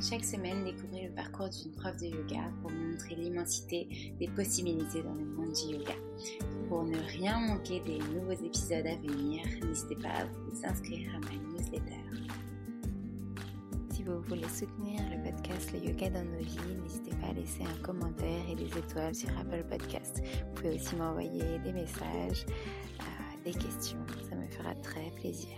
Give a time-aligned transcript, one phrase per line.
[0.00, 5.12] Chaque semaine, découvrez le parcours d'une prof de yoga pour montrer l'immensité des possibilités dans
[5.12, 5.92] le monde du yoga.
[6.68, 11.18] Pour ne rien manquer des nouveaux épisodes à venir, n'hésitez pas à vous inscrire à
[11.18, 12.00] ma newsletter.
[13.92, 17.62] Si vous voulez soutenir le podcast Le Yoga dans nos vies, n'hésitez pas à laisser
[17.62, 20.22] un commentaire et des étoiles sur Apple Podcast.
[20.24, 22.46] Vous pouvez aussi m'envoyer des messages,
[23.00, 23.98] euh, des questions,
[24.30, 25.50] ça me fera très plaisir.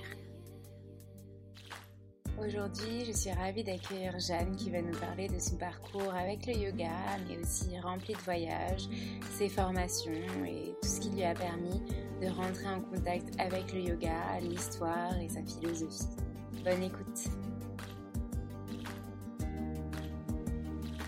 [2.44, 6.54] Aujourd'hui, je suis ravie d'accueillir Jeanne qui va nous parler de son parcours avec le
[6.54, 6.91] yoga,
[7.28, 8.88] mais aussi rempli de voyages,
[9.36, 10.10] ses formations
[10.44, 11.80] et tout ce qui lui a permis
[12.20, 16.16] de rentrer en contact avec le yoga, l'histoire et sa philosophie.
[16.64, 17.30] Bonne écoute.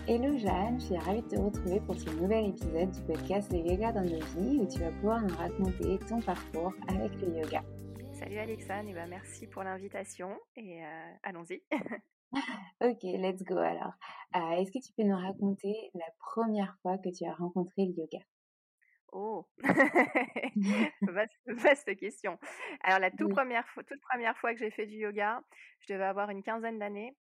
[0.07, 3.59] Hello Jeanne, je suis ravie de te retrouver pour ce nouvel épisode du podcast Le
[3.59, 7.61] Yoga dans nos vies où tu vas pouvoir nous raconter ton parcours avec le yoga.
[8.25, 11.61] Salut Alexandre, et ben merci pour l'invitation et euh, allons-y.
[12.81, 13.93] ok, let's go alors.
[14.35, 17.91] Euh, Est-ce que tu peux nous raconter la première fois que tu as rencontré le
[17.91, 18.17] yoga?
[19.11, 19.45] Oh,
[21.03, 22.39] vaste, vaste, question.
[22.83, 23.33] Alors la toute, Oui.
[23.35, 25.43] première toute première fois que j'ai fait du yoga,
[25.81, 27.15] je devais avoir une quinzaine d'années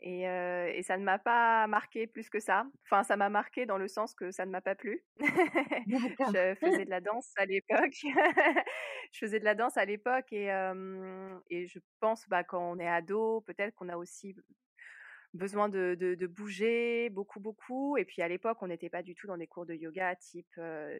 [0.00, 2.66] et, euh, et ça ne m'a pas marqué plus que ça.
[2.84, 5.04] Enfin, ça m'a marqué dans le sens que ça ne m'a pas plu.
[5.86, 7.96] Je faisais de la danse à l'époque.
[9.12, 12.78] je faisais de la danse à l'époque et, euh, et je pense bah, quand on
[12.78, 14.34] est ado, peut-être qu'on a aussi
[15.34, 17.96] besoin de, de, de bouger beaucoup, beaucoup.
[17.96, 20.46] Et puis à l'époque, on n'était pas du tout dans des cours de yoga type
[20.58, 20.98] euh,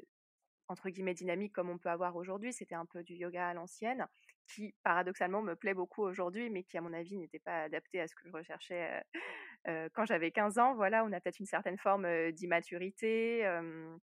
[0.69, 2.53] entre guillemets dynamique comme on peut avoir aujourd'hui.
[2.53, 4.07] C'était un peu du yoga à l'ancienne,
[4.47, 8.09] qui paradoxalement me plaît beaucoup aujourd'hui, mais qui à mon avis n'était pas adapté à
[8.09, 9.21] ce que je recherchais euh,
[9.69, 10.75] euh, quand j'avais 15 ans.
[10.75, 13.97] Voilà, on a peut-être une certaine forme d'immaturité euh,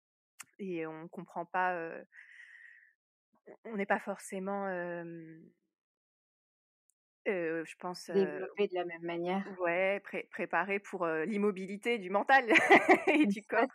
[0.59, 1.73] et on comprend pas.
[1.75, 2.03] euh,
[3.65, 4.67] on n'est pas forcément.
[4.67, 5.39] euh,
[7.25, 9.43] je pense, euh, Développé de la même manière.
[9.59, 12.45] ouais, pré- préparé pour euh, l'immobilité du mental
[13.07, 13.67] et du corps.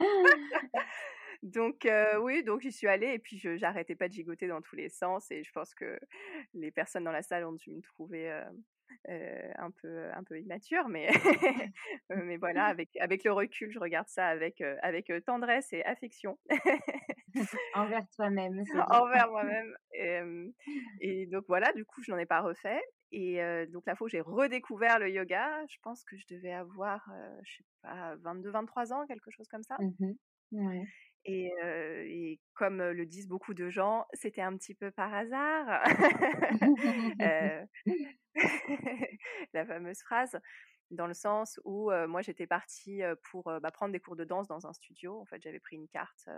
[1.44, 4.62] Donc euh, oui, donc j'y suis allée et puis je j'arrêtais pas de gigoter dans
[4.62, 6.00] tous les sens et je pense que
[6.54, 8.42] les personnes dans la salle ont dû me trouver euh,
[9.10, 11.10] euh, un peu un peu immature, mais
[12.08, 16.38] mais voilà, avec avec le recul, je regarde ça avec avec tendresse et affection
[17.74, 19.76] Envers toi-même, envers moi-même.
[19.92, 20.20] Et,
[21.00, 22.80] et donc voilà, du coup, je n'en ai pas refait.
[23.12, 23.38] Et
[23.68, 27.06] donc la fois où j'ai redécouvert le yoga, je pense que je devais avoir,
[27.42, 29.76] je sais pas, 22-23 ans, quelque chose comme ça.
[30.52, 30.84] Ouais.
[31.26, 35.82] Et, euh, et comme le disent beaucoup de gens, c'était un petit peu par hasard.
[37.20, 37.64] Euh,
[39.52, 40.38] la fameuse phrase,
[40.90, 44.48] dans le sens où euh, moi j'étais partie pour bah, prendre des cours de danse
[44.48, 45.20] dans un studio.
[45.20, 46.28] En fait, j'avais pris une carte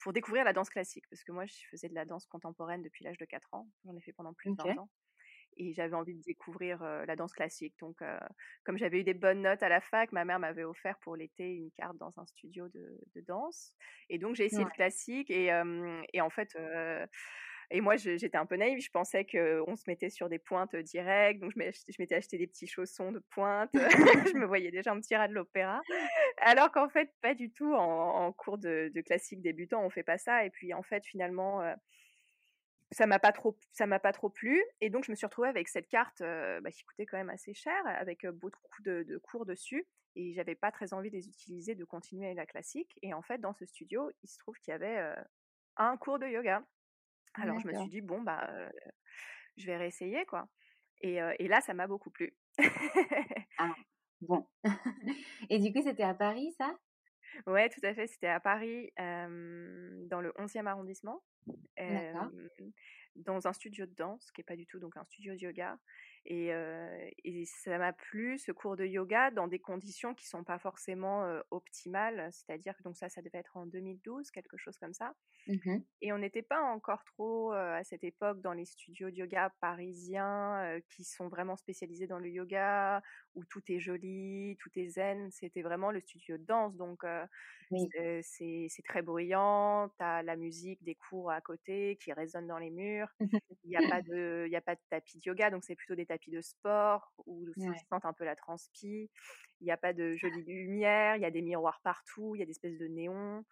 [0.00, 3.04] pour découvrir la danse classique, parce que moi, je faisais de la danse contemporaine depuis
[3.04, 3.68] l'âge de 4 ans.
[3.84, 4.90] J'en ai fait pendant plus de 20 ans.
[5.56, 7.74] Et j'avais envie de découvrir la danse classique.
[7.80, 7.98] Donc,
[8.64, 11.54] comme j'avais eu des bonnes notes à la fac, ma mère m'avait offert pour l'été
[11.54, 13.74] une carte dans un studio de, danse.
[14.10, 15.30] Et donc, j'ai essayé le classique.
[15.30, 15.50] Et,
[16.12, 16.56] et en fait,
[17.70, 18.80] et moi, j'étais un peu naïve.
[18.80, 21.40] Je pensais qu'on se mettait sur des pointes directes.
[21.40, 23.70] Donc, je m'étais acheté des petits chaussons de pointe.
[24.32, 25.80] je me voyais déjà un petit rat de l'opéra.
[26.38, 27.74] Alors qu'en fait, pas du tout.
[27.74, 30.44] En, cours de, classique débutant, on fait pas ça.
[30.44, 31.62] Et puis, en fait, finalement,
[32.94, 35.48] ça m'a pas trop ça m'a pas trop plu et donc je me suis retrouvée
[35.48, 39.44] avec cette carte bah, qui coûtait quand même assez cher avec beaucoup de, de, cours
[39.44, 39.86] dessus
[40.16, 43.22] et j'avais pas très envie de les utiliser de continuer avec la classique et en
[43.22, 45.14] fait dans ce studio il se trouve qu'il y avait
[45.76, 46.64] un cours de yoga
[47.34, 48.48] alors je me suis dit bon bah
[49.56, 50.48] je vais réessayer quoi.
[51.00, 52.34] Et, et là ça m'a beaucoup plu.
[53.58, 53.74] ah
[54.20, 54.46] bon.
[55.50, 56.76] et du coup c'était à Paris ça?
[57.46, 61.22] Ouais tout à fait c'était à Paris dans le 11e arrondissement.
[63.16, 65.78] Dans un studio de danse qui est pas du tout donc un studio de yoga
[66.26, 66.48] et,
[67.24, 71.22] et ça m'a plu ce cours de yoga dans des conditions qui sont pas forcément
[71.50, 75.14] optimales, c'est-à-dire que donc ça, ça devait être en 2012, quelque chose comme ça.
[75.46, 79.54] Mmh et on n'était pas encore trop à cette époque dans les studios de yoga
[79.60, 83.02] parisiens qui sont vraiment spécialisés dans le yoga,
[83.34, 85.30] où tout est joli, tout est zen.
[85.30, 87.04] C'était vraiment le studio de danse, donc
[88.22, 89.88] c'est très bruyant.
[89.98, 93.03] Tu as la musique des cours à côté qui résonne dans les murs.
[93.20, 95.94] Il n'y a pas de, il a pas de tapis de yoga, donc c'est plutôt
[95.94, 99.10] des tapis de sport où tu sens un peu la transpi.
[99.60, 102.42] Il n'y a pas de jolie lumière, il y a des miroirs partout, il y
[102.42, 103.44] a des espèces de néons.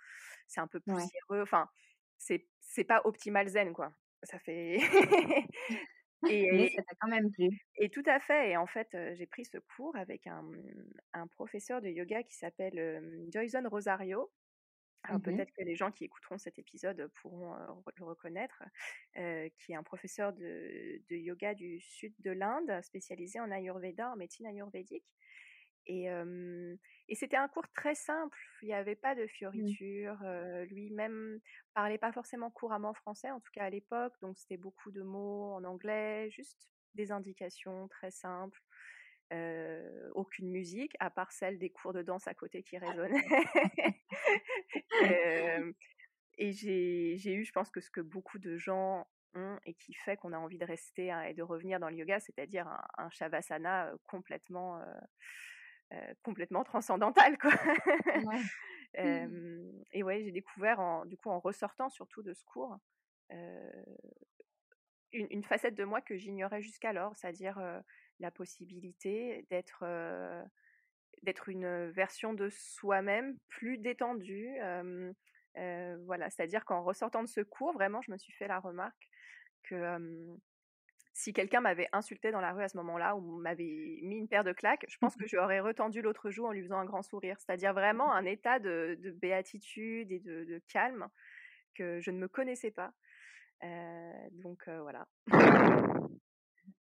[0.49, 1.43] C'est un peu poussiéreux.
[1.43, 1.69] Enfin,
[2.19, 3.93] c'est c'est pas optimal zen quoi.
[4.23, 4.79] Ça fait
[6.31, 7.49] Et, ça t'a quand même plu.
[7.77, 8.51] Et tout à fait.
[8.51, 10.45] Et en fait, j'ai pris ce cours avec un,
[11.15, 14.31] un, professeur de yoga qui s'appelle Joyson Rosario,
[15.05, 17.55] alors mmh peut-être que les gens qui écouteront cet épisode pourront
[17.97, 18.63] le reconnaître,
[19.15, 24.47] qui est un professeur de, yoga du sud de l'Inde, spécialisé en Ayurveda, en médecine
[24.47, 25.05] ayurvédique.
[25.87, 26.07] Et,
[27.09, 29.29] et c'était un cours très simple, il n'y avait pas de mmh.
[29.29, 30.23] fioritures,
[30.71, 31.41] lui-même
[31.75, 35.55] parlait pas forcément couramment français, en tout cas à l'époque, donc c'était beaucoup de mots
[35.55, 38.61] en anglais, juste des indications très simples
[40.15, 43.25] aucune musique, à part celle des cours de danse à côté qui résonnaient.
[46.39, 50.17] et j'ai eu, je pense que ce que beaucoup de gens ont et qui fait
[50.17, 53.93] qu'on a envie de rester hein, et de revenir dans le yoga, c'est-à-dire un, shavasana
[54.07, 54.83] complètement,
[56.23, 57.53] complètement transcendantal, quoi.
[58.99, 59.85] Mmh.
[59.93, 62.77] et ouais, j'ai découvert, en, du coup, en ressortant surtout de ce cours,
[63.31, 67.59] une, une, facette de moi que j'ignorais jusqu'alors, c'est-à-dire
[68.21, 69.85] la possibilité d'être
[71.23, 74.57] d'être une version de soi-même plus détendue.
[75.55, 79.09] voilà, c'est-à-dire qu'en ressortant de ce cours, vraiment, je me suis fait la remarque
[79.63, 80.37] que
[81.15, 84.45] si quelqu'un m'avait insulté dans la rue à ce moment-là ou m'avait mis une paire
[84.45, 87.37] de claques, je pense que j'aurais retendu l'autre joue en lui faisant un grand sourire.
[87.39, 91.09] C'est-à-dire vraiment un état de, béatitude et de, calme
[91.75, 92.93] que je ne me connaissais pas.
[94.33, 95.07] donc voilà.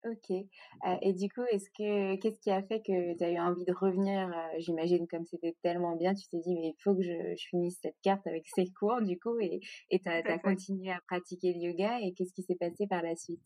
[0.06, 0.30] Ok.
[0.30, 3.74] et du coup, est-ce que qu'est-ce qui a fait que tu as eu envie de
[3.74, 7.80] revenir J'imagine comme c'était tellement bien, tu t'es dit mais il faut que je, finisse
[7.81, 9.60] cette carte avec ces cours du coup et
[9.92, 13.41] tu as, continué à pratiquer le yoga et qu'est-ce qui s'est passé par la suite?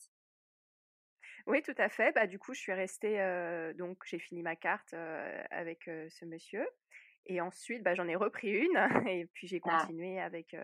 [1.48, 2.12] Oui, tout à fait.
[2.12, 3.18] Bah, du coup, je suis restée,
[3.78, 4.94] donc j'ai fini ma carte
[5.52, 6.68] avec ce monsieur.
[7.26, 8.78] Et ensuite, bah, j'en ai repris une
[9.10, 9.78] et puis j'ai ah.
[9.80, 10.56] continué avec,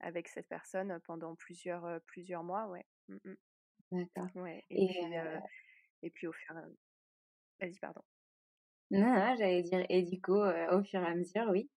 [0.00, 2.66] avec cette personne pendant plusieurs, plusieurs mois.
[2.66, 2.84] Ouais.
[3.08, 3.34] Mmh.
[3.92, 4.28] D'accord.
[4.34, 4.64] Ouais.
[4.70, 5.16] Et, puis,
[6.02, 6.66] et puis au fur et à
[7.60, 8.02] Vas-y, pardon.
[8.90, 11.70] Non, non j'allais dire, et du coup, au fur et à mesure, oui.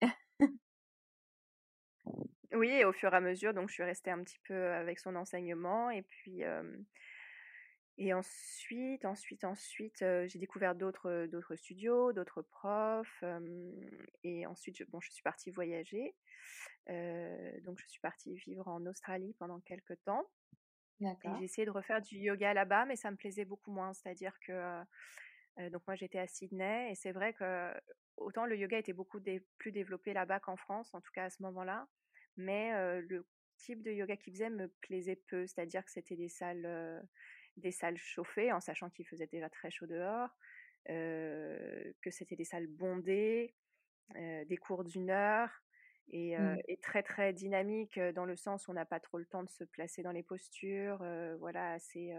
[2.53, 5.00] oui, et au fur et à mesure, donc je suis restée un petit peu avec
[5.00, 6.44] son enseignement, et puis,
[7.98, 13.24] et ensuite, ensuite, ensuite, j'ai découvert d'autres, d'autres studios, d'autres profs,
[14.24, 16.15] et ensuite, je, bon, je suis partie voyager,
[16.88, 20.25] donc je suis partie vivre en Australie pendant quelques temps.
[21.39, 23.93] J'ai essayé de refaire du yoga là-bas, mais ça me plaisait beaucoup moins.
[23.93, 24.81] C'est-à-dire que
[25.70, 27.74] donc moi j'étais à Sydney et c'est vrai que
[28.17, 29.20] autant le yoga était beaucoup
[29.58, 31.88] plus développé là-bas qu'en France, en tout cas à ce moment-là,
[32.38, 33.27] mais le
[33.58, 35.46] type de yoga qu'ils faisaient me plaisait peu.
[35.46, 37.08] C'est-à-dire que c'était des salles
[37.58, 40.29] des salles chauffées, en sachant qu'il faisait déjà très chaud dehors,
[40.86, 43.55] que c'était des salles bondées,
[44.15, 45.51] des cours d'une heure
[46.12, 46.58] et, mmh.
[46.82, 49.63] très très dynamique dans le sens où on n'a pas trop le temps de se
[49.63, 51.03] placer dans les postures.
[51.39, 52.13] voilà, c'est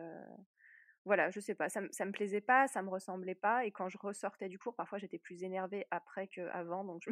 [1.05, 3.89] voilà, je sais pas, ça, ça me plaisait pas, ça me ressemblait pas, et quand
[3.89, 7.11] je ressortais du cours, parfois j'étais plus énervée après qu'avant, donc je...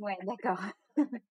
[0.00, 0.60] ouais, d'accord.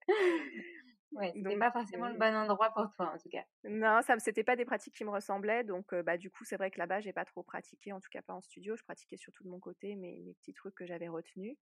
[1.13, 3.43] ouais, c'était pas forcément le bon endroit pour toi en tout cas.
[3.63, 6.69] Non, ça c'était pas des pratiques qui me ressemblaient, donc bah du coup c'est vrai
[6.69, 8.75] que là-bas j'ai pas trop pratiqué, en tout cas pas en studio.
[8.75, 11.57] Je pratiquais surtout de mon côté, mais les petits trucs que j'avais retenus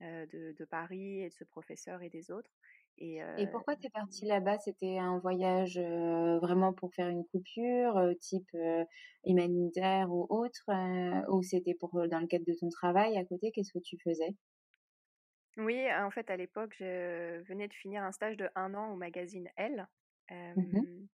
[0.00, 2.50] de, de, Paris et de ce professeur et des autres.
[2.98, 4.58] Et, pourquoi tu es partie là-bas?
[4.58, 8.54] C'était un voyage vraiment pour faire une coupure, type
[9.24, 10.70] humanitaire ou autre
[11.30, 13.52] Ou c'était pour dans le cadre de ton travail à côté?
[13.52, 14.34] Qu'est-ce que tu faisais?
[15.56, 18.96] Oui, en fait, à l'époque, je venais de finir un stage de un an au
[18.96, 19.86] magazine Elle.
[20.30, 21.06] Mmh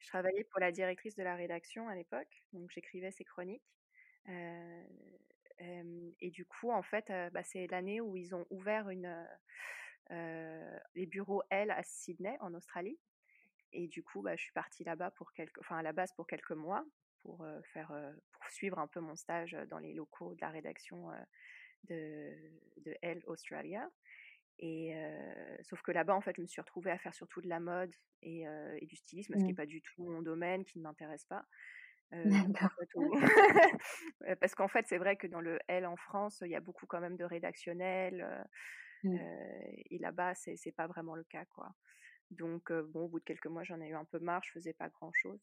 [0.00, 3.62] je travaillais pour la directrice de la rédaction à l'époque, donc j'écrivais ses chroniques.
[6.20, 9.26] Et du coup, en fait, bah, c'est l'année où ils ont ouvert une
[10.94, 12.98] les bureaux, elle, à Sydney, en Australie.
[13.72, 16.26] Et du coup, bah, je suis partie là-bas pour quelques, enfin à la base pour
[16.26, 16.84] quelques mois,
[17.22, 20.50] pour euh, faire, euh, pour suivre un peu mon stage dans les locaux de la
[20.50, 21.10] rédaction
[21.84, 22.34] de,
[22.78, 23.88] de Elle Australia.
[24.62, 24.92] Et
[25.62, 27.94] sauf que là-bas, en fait, je me suis retrouvée à faire surtout de la mode
[28.20, 29.56] et, et du stylisme, ce qui n'est mmh.
[29.56, 31.46] pas du tout mon domaine, qui ne m'intéresse pas.
[34.40, 36.86] parce qu'en fait, c'est vrai que dans le L en France, il y a beaucoup
[36.86, 38.46] quand même de rédactionnels.
[39.02, 39.16] Mmh.
[39.88, 41.72] et là-bas, c'est c'est pas vraiment le cas, quoi.
[42.30, 44.74] Donc bon, au bout de quelques mois, j'en ai eu un peu marre, je faisais
[44.74, 45.40] pas grand-chose.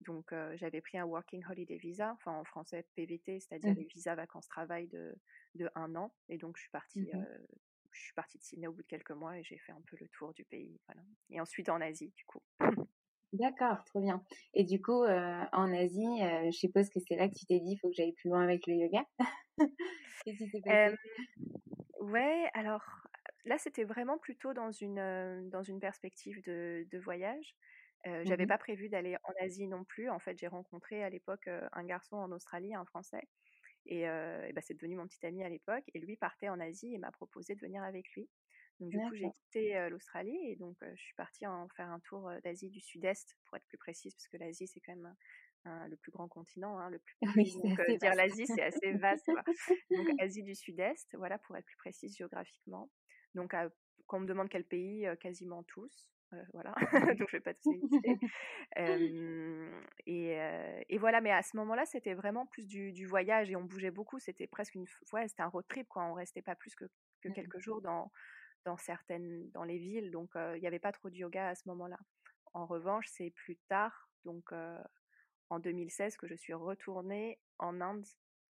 [0.00, 4.88] Donc j'avais pris un Working Holiday Visa, enfin en français PVT, c'est-à-dire les visas vacances-travail
[4.88, 5.14] de,
[5.54, 6.12] de un an.
[6.28, 7.24] Et donc je suis partie, mmh
[7.96, 9.96] je suis partie de Sydney au bout de quelques mois et j'ai fait un peu
[9.98, 11.02] le tour du pays, voilà.
[11.30, 12.42] Et ensuite en Asie, du coup.
[13.38, 14.24] D'accord, trop bien.
[14.54, 17.76] Et du coup, en Asie, je suppose que c'est là que tu t'es dit, il
[17.76, 19.04] faut que j'aille plus loin avec le yoga.
[20.24, 20.98] Qu'est-ce qui s'est passé?
[22.00, 22.84] Ouais, alors
[23.44, 27.54] là, c'était vraiment plutôt dans une, dans une perspective de, de voyage.
[28.06, 30.10] Euh, J'avais mmh pas prévu d'aller en Asie non plus.
[30.10, 33.28] En fait, j'ai rencontré à l'époque un garçon en Australie, un Français.
[33.86, 35.84] Et, euh, bah, c'est devenu mon petit ami à l'époque.
[35.94, 38.28] Et lui partait en Asie et m'a proposé de venir avec lui.
[38.80, 42.30] Donc du coup, j'ai quitté l'Australie et donc je suis partie en faire un tour
[42.44, 45.14] d'Asie du Sud-Est, pour être plus précise, parce que l'Asie, c'est quand même
[45.88, 49.30] le plus grand continent, hein, le plus oui, donc dire l'Asie c'est assez vaste.
[49.90, 52.90] Donc Asie du Sud-Est, voilà pour être plus précise géographiquement.
[53.34, 53.54] Donc
[54.06, 56.10] quand on me demande quel pays, quasiment tous.
[56.52, 56.74] voilà,
[57.18, 58.18] donc je vais pas tous les lister.
[60.06, 60.38] et,
[60.88, 63.90] et, voilà, mais à ce moment-là, c'était vraiment plus du, du, voyage et on bougeait
[63.90, 64.18] beaucoup.
[64.18, 66.04] C'était presque une, ouais, c'était un road trip quoi.
[66.04, 66.84] On restait pas plus que,
[67.22, 68.10] que quelques jours dans
[68.66, 71.66] dans certaines, dans les villes, donc il n'y avait pas trop de yoga à ce
[71.68, 71.98] moment-là.
[72.52, 74.52] En revanche, c'est plus tard, donc
[75.50, 78.04] en 2016 que je suis retournée en Inde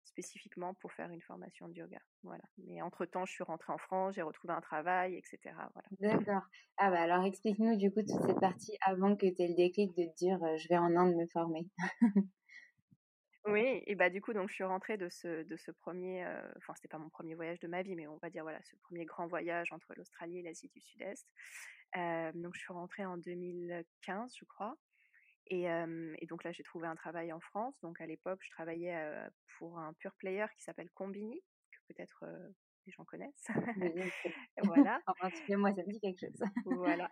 [0.04, 2.00] spécifiquement pour faire une formation de yoga.
[2.24, 2.44] Voilà.
[2.58, 5.40] Mais entre-temps, je suis rentrée en France, j'ai retrouvé un travail, etc.
[5.74, 5.88] Voilà.
[6.00, 6.44] D'accord.
[6.78, 9.96] Ah bah alors explique-nous du coup toute cette partie avant que tu aies le déclic
[9.98, 11.68] de te dire je vais en Inde me former.
[13.48, 16.26] oui, et bah du coup donc je suis rentrée de ce de ce premier,
[16.58, 18.76] enfin c'était pas mon premier voyage de ma vie, mais on va dire voilà ce
[18.78, 21.28] premier grand voyage entre l'Australie et l'Asie du Sud-Est.
[22.36, 24.78] donc je suis rentrée en 2015, je crois.
[25.50, 27.80] Et, et, donc là, j'ai trouvé un travail en France.
[27.82, 29.02] Donc à l'époque, je travaillais
[29.58, 32.26] pour un pure player qui s'appelle Combini, que peut-être
[32.88, 33.48] les gens connaissent.
[34.64, 35.00] voilà.
[35.08, 36.44] en particulier, moi, ça me dit quelque chose.
[36.66, 37.10] voilà.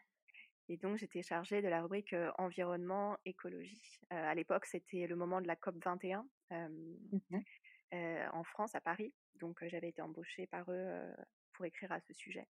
[0.68, 4.00] Et donc, j'étais chargée de la rubrique environnement, écologie.
[4.10, 7.40] à l'époque, c'était le moment de la COP 21 mmh
[8.34, 9.14] en France, à Paris.
[9.36, 11.02] Donc, j'avais été embauchée par eux
[11.54, 12.48] pour écrire à ce sujet.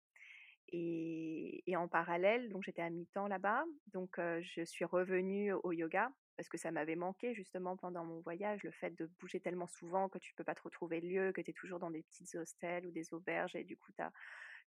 [0.69, 6.49] Et, en parallèle, donc j'étais à mi-temps là-bas, donc je suis revenue au yoga parce
[6.49, 10.17] que ça m'avait manqué justement pendant mon voyage, le fait de bouger tellement souvent que
[10.17, 12.85] tu peux pas trop trouver de lieu, que tu es toujours dans des petites hostels
[12.85, 14.03] ou des auberges et du coup tu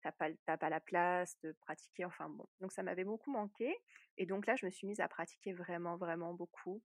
[0.05, 2.47] n'as pas, pas la place de pratiquer, enfin bon.
[2.61, 3.75] Donc ça m'avait beaucoup manqué
[4.17, 6.81] et donc là je me suis mise à pratiquer vraiment, vraiment beaucoup.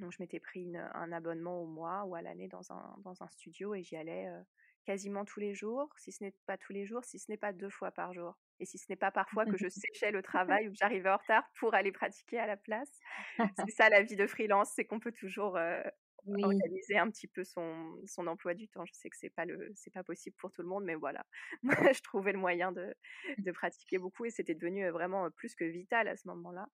[0.00, 3.28] Donc je m'étais pris un abonnement au mois ou à l'année dans un, dans un
[3.28, 4.26] studio et j'y allais
[4.84, 7.52] quasiment tous les jours, si ce n'est pas tous les jours, si ce n'est pas
[7.52, 8.38] deux fois par jour.
[8.58, 11.16] Et si ce n'est pas parfois que je séchais le travail ou que j'arrivais en
[11.16, 12.90] retard pour aller pratiquer à la place.
[13.56, 15.56] C'est ça la vie de freelance, c'est qu'on peut toujours
[16.42, 18.84] organiser un petit peu son, son emploi du temps.
[18.84, 21.24] Je sais que c'est pas le c'est pas possible pour tout le monde, mais voilà.
[21.62, 22.94] Moi, je trouvais le moyen de,
[23.38, 26.66] de pratiquer beaucoup et c'était devenu vraiment plus que vital à ce moment-là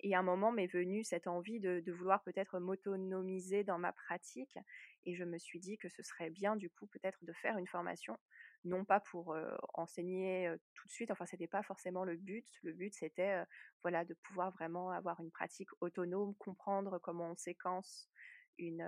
[0.00, 4.58] et à un moment m'est venue cette envie de, vouloir peut-être m'autonomiser dans ma pratique
[5.04, 7.66] et je me suis dit que ce serait bien du coup peut-être de faire une
[7.66, 8.18] formation
[8.64, 9.36] non pas pour
[9.74, 13.44] enseigner tout de suite enfin c'était pas forcément le but le but c'était
[13.82, 18.08] voilà de pouvoir vraiment avoir une pratique autonome comprendre comment on séquence
[18.58, 18.86] une,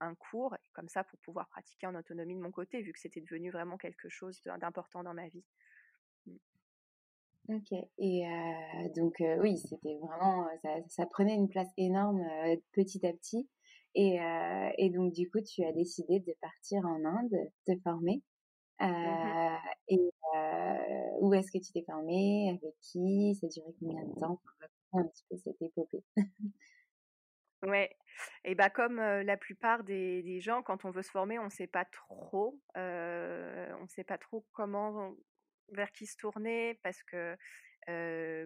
[0.00, 3.20] un cours comme ça pour pouvoir pratiquer en autonomie de mon côté vu que c'était
[3.20, 5.44] devenu vraiment quelque chose d'important dans ma vie
[6.26, 6.36] mmh.
[7.48, 7.72] Ok.
[7.98, 8.24] Et
[8.94, 10.46] donc oui, c'était vraiment
[10.88, 12.22] ça, prenait une place énorme
[12.72, 13.48] petit à petit.
[13.94, 14.18] Et,
[14.78, 18.22] et donc du coup, tu as décidé de partir en Inde, te former.
[18.80, 19.58] Mmh
[19.88, 19.98] et
[21.20, 23.34] où est-ce que tu t'es formé Avec qui?
[23.34, 24.40] Ça a duré combien de temps?
[24.92, 26.02] Un petit peu cette épopée.
[27.62, 27.94] Ouais,
[28.44, 31.50] et bah comme la plupart des, des, gens, quand on veut se former, on ne
[31.50, 35.14] sait pas trop, euh, on sait pas trop comment,
[35.72, 37.36] vers qui se tourner, parce que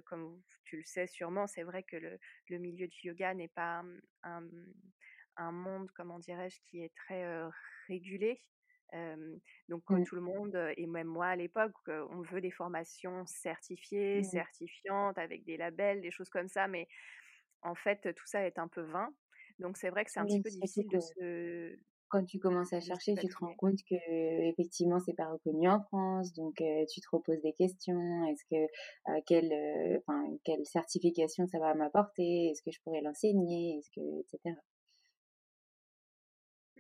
[0.07, 3.85] comme tu le sais sûrement, c'est vrai que le, le, milieu du yoga n'est pas
[3.85, 4.43] mmh, un,
[5.37, 7.25] un, monde, comment dirais-je, qui est très
[7.87, 8.41] régulé.
[9.69, 10.05] Donc mmh.
[10.05, 14.25] tout le monde, et même moi à l'époque, on veut des formations certifiées, mmh.
[14.25, 16.87] certifiantes, avec des labels, des choses comme ça, mais
[17.63, 19.09] en fait, tout ça est un peu vain.
[19.59, 22.81] Donc c'est vrai que c'est un petit peu difficile de se quand tu commences à
[22.81, 23.97] chercher, tu te rends compte que
[24.49, 28.25] effectivement c'est pas reconnu en France, donc tu te reposes des questions.
[28.27, 30.01] Est-ce que quelle,
[30.45, 32.51] quelle certification ça va m'apporter?
[32.51, 33.79] Est-ce que je pourrais l'enseigner?
[33.79, 34.55] Est-ce que etc.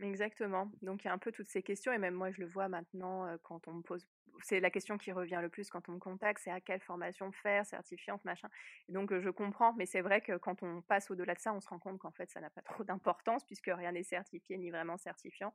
[0.05, 0.71] Exactement.
[0.83, 2.69] Donc il y a un peu toutes ces questions et même moi je le vois
[2.69, 4.07] maintenant quand on me pose
[4.43, 7.31] c'est la question qui revient le plus quand on me contacte, c'est à quelle formation
[7.33, 8.49] faire, certifiante, machin.
[8.89, 11.69] Donc je comprends, mais c'est vrai que quand on passe au-delà de ça, on se
[11.69, 14.97] rend compte qu'en fait ça n'a pas trop d'importance puisque rien n'est certifié ni vraiment
[14.99, 15.55] certifiant.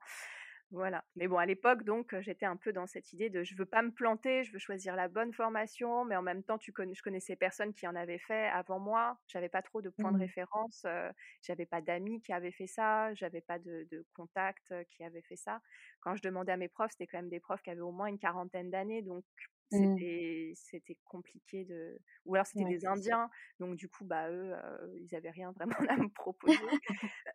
[0.72, 1.04] Voilà.
[1.16, 3.82] Mais bon, à l'époque, donc, j'étais un peu dans cette idée de je veux pas
[3.82, 7.02] me planter, je veux choisir la bonne formation, mais en même temps, tu connais, je
[7.02, 9.18] connaissais personne qui en avait fait avant moi.
[9.28, 10.22] J'avais pas trop de points de mmh.
[10.22, 10.84] référence.
[10.86, 11.12] Euh,
[11.42, 13.12] j'avais pas d'amis qui avaient fait ça.
[13.16, 15.60] J'avais pas de, de contacts qui avaient fait ça.
[16.02, 18.08] Quand je demandais à mes profs, c'était quand même des profs qui avaient au moins
[18.08, 19.26] une quarantaine d'années, donc
[19.72, 20.54] mmh.
[20.54, 22.00] c'était compliqué de.
[22.26, 23.28] Ou alors c'était des Indiens,
[23.60, 24.54] donc du coup, bah eux,
[25.00, 26.60] ils avaient rien vraiment à me proposer.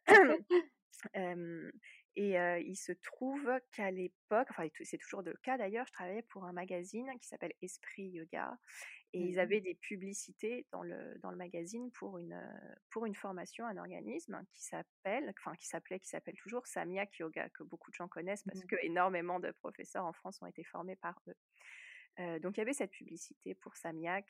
[2.16, 6.44] Et il se trouve qu'à l'époque, enfin c'est toujours le cas d'ailleurs, je travaillais pour
[6.44, 8.56] un magazine qui s'appelle Esprit Yoga
[9.14, 12.40] et ils avaient des publicités dans le, dans le magazine pour une,
[12.90, 17.49] pour une formation, un organisme qui s'appelle, enfin qui s'appelait, qui s'appelle toujours Samyak Yoga,
[17.50, 18.66] que beaucoup de gens connaissent parce mmh.
[18.66, 21.37] que énormément de professeurs en France ont été formés par eux
[22.42, 24.26] donc il y avait cette publicité pour Samyak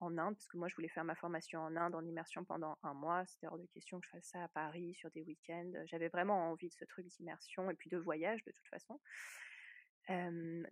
[0.00, 2.76] en Inde, parce que moi je voulais faire ma formation en Inde en immersion pendant
[2.82, 3.24] un mois.
[3.26, 5.72] C'était hors de question que je fasse ça à Paris sur des week-ends.
[5.84, 8.98] J'avais vraiment envie de ce truc d'immersion et puis de voyage de toute façon.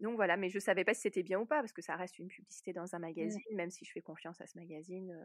[0.01, 2.19] donc voilà, mais je savais pas si c'était bien ou pas parce que ça reste
[2.19, 5.17] une publicité dans un magazine, même si je fais confiance à ce magazine,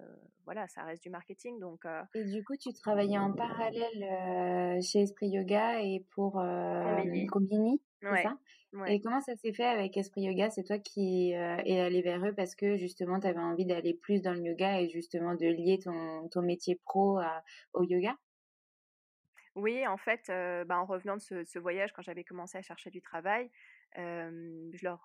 [0.46, 1.60] voilà, ça reste du marketing.
[1.60, 6.34] Donc et du coup, tu travaillais en parallèle chez Esprit Yoga et pour
[7.32, 8.38] Combini, ça?
[8.88, 10.50] et comment ça s'est fait avec Esprit Yoga?
[10.50, 13.94] C'est toi qui euh, es allé vers eux parce que justement tu avais envie d'aller
[13.94, 17.20] plus dans le yoga et justement de lier ton, ton métier pro
[17.74, 18.16] au yoga?
[19.56, 22.92] Oui, en fait, euh, bah, en revenant de ce, voyage, quand j'avais commencé à chercher
[22.92, 23.50] du travail,
[23.96, 25.02] je leur,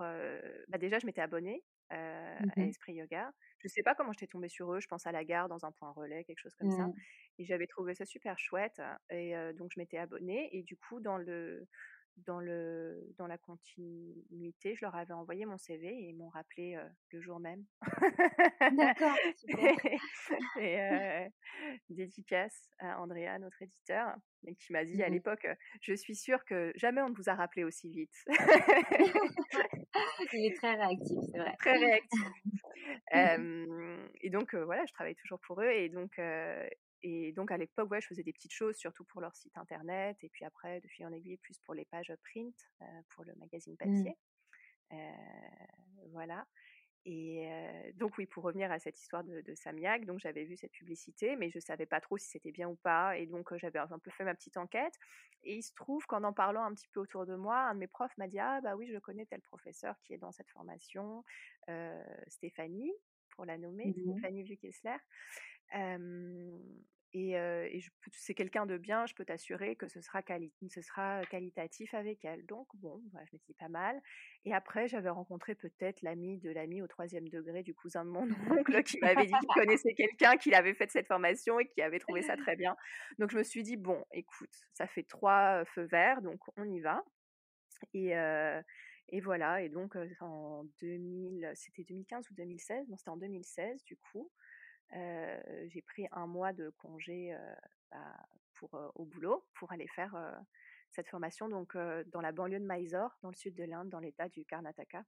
[0.69, 3.33] bah, déjà je m'étais abonnée à mmh Esprit Yoga.
[3.59, 5.73] Je sais pas comment j'étais tombée sur eux, je pense à la gare dans un
[5.73, 6.87] point relais, quelque chose comme ça.
[6.87, 6.95] Mmh.
[7.39, 8.81] Et j'avais trouvé ça super chouette.
[9.11, 10.49] Et donc je m'étais abonnée.
[10.53, 11.67] Et du coup, dans le
[12.19, 16.79] dans, le, dans la continuité, je leur avais envoyé mon CV et ils m'ont rappelé
[17.11, 17.65] le jour même.
[18.61, 19.17] D'accord.
[20.59, 21.29] et euh,
[21.91, 24.15] dédicace à Andrea, notre éditeur,
[24.47, 25.47] et qui m'a dit à mmh l'époque
[25.81, 28.15] Je suis sûre que jamais on ne vous a rappelé aussi vite.
[30.33, 31.55] Il est très réactif, c'est vrai.
[31.59, 32.21] Très réactif.
[34.21, 35.71] et donc, voilà, je travaille toujours pour eux.
[35.71, 36.19] Et donc,
[37.07, 40.17] et donc à l'époque, ouais, je faisais des petites choses, surtout pour leur site internet,
[40.23, 42.57] et puis après, de fil en aiguille, plus pour les pages print,
[43.11, 43.77] pour le magazine mmh.
[43.77, 44.17] papier.
[46.13, 46.47] voilà.
[47.05, 47.47] Et
[47.97, 51.37] donc oui, pour revenir à cette histoire de, de Samiac, donc j'avais vu cette publicité,
[51.37, 54.11] mais je savais pas trop si c'était bien ou pas, et donc j'avais un peu
[54.11, 54.95] fait ma petite enquête.
[55.43, 57.81] Et il se trouve qu'en en parlant un petit peu autour de moi, un de
[57.81, 60.49] mes profs m'a dit ah bah oui, je connais tel professeur qui est dans cette
[60.49, 61.23] formation,
[62.29, 62.95] Stéphanie,
[63.37, 64.97] pour la nommer, mmh Stéphanie Vieux-Kessler.
[67.17, 67.37] Et,
[68.11, 72.45] c'est quelqu'un de bien, je peux t'assurer que ce sera, qualitatif avec elle.
[72.47, 74.01] Donc, bon, je me dis pas mal.
[74.45, 78.27] Et après, j'avais rencontré peut-être l'ami de l'ami au troisième degré du cousin de mon
[78.67, 82.01] oncle qui m'avait dit qu'il connaissait quelqu'un qui avait fait cette formation et qui avait
[82.01, 82.75] trouvé ça très bien.
[83.19, 86.81] Donc, je me suis dit, bon, écoute, ça fait trois feux verts, donc on y
[86.81, 87.05] va.
[87.93, 93.97] Et, voilà, et donc en 2000, c'était 2015 ou 2016, non, c'était en 2016 du
[93.97, 94.29] coup
[94.95, 97.37] j'ai pris un mois de congé
[97.91, 98.17] bah,
[98.55, 100.15] pour, au boulot pour aller faire
[100.91, 101.77] cette formation donc
[102.13, 105.05] dans la banlieue de Mysore, dans le sud de l'Inde, dans l'état du Karnataka.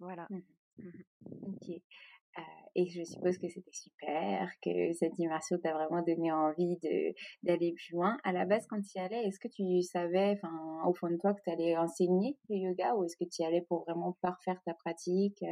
[0.00, 0.26] Voilà.
[0.30, 0.40] Mmh
[0.78, 1.68] mmh ok.
[2.74, 7.72] et je suppose que c'était super, que cette immersion t'a vraiment donné envie de d'aller
[7.72, 8.18] plus loin.
[8.24, 11.16] À la base, quand tu y allais, est-ce que tu savais, enfin, au fond de
[11.16, 14.16] toi, que tu allais enseigner le yoga ou est-ce que tu y allais pour vraiment
[14.20, 15.44] parfaire ta pratique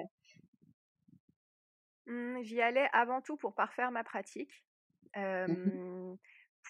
[2.07, 4.65] Mmh, j'y allais avant tout pour parfaire ma pratique.
[5.47, 5.73] Mmh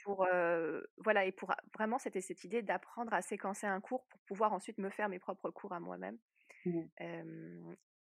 [0.05, 0.27] pour
[0.99, 4.79] voilà et pour vraiment c'était cette idée d'apprendre à séquencer un cours pour pouvoir ensuite
[4.79, 6.19] me faire mes propres cours à moi-même.
[6.65, 6.89] Mmh.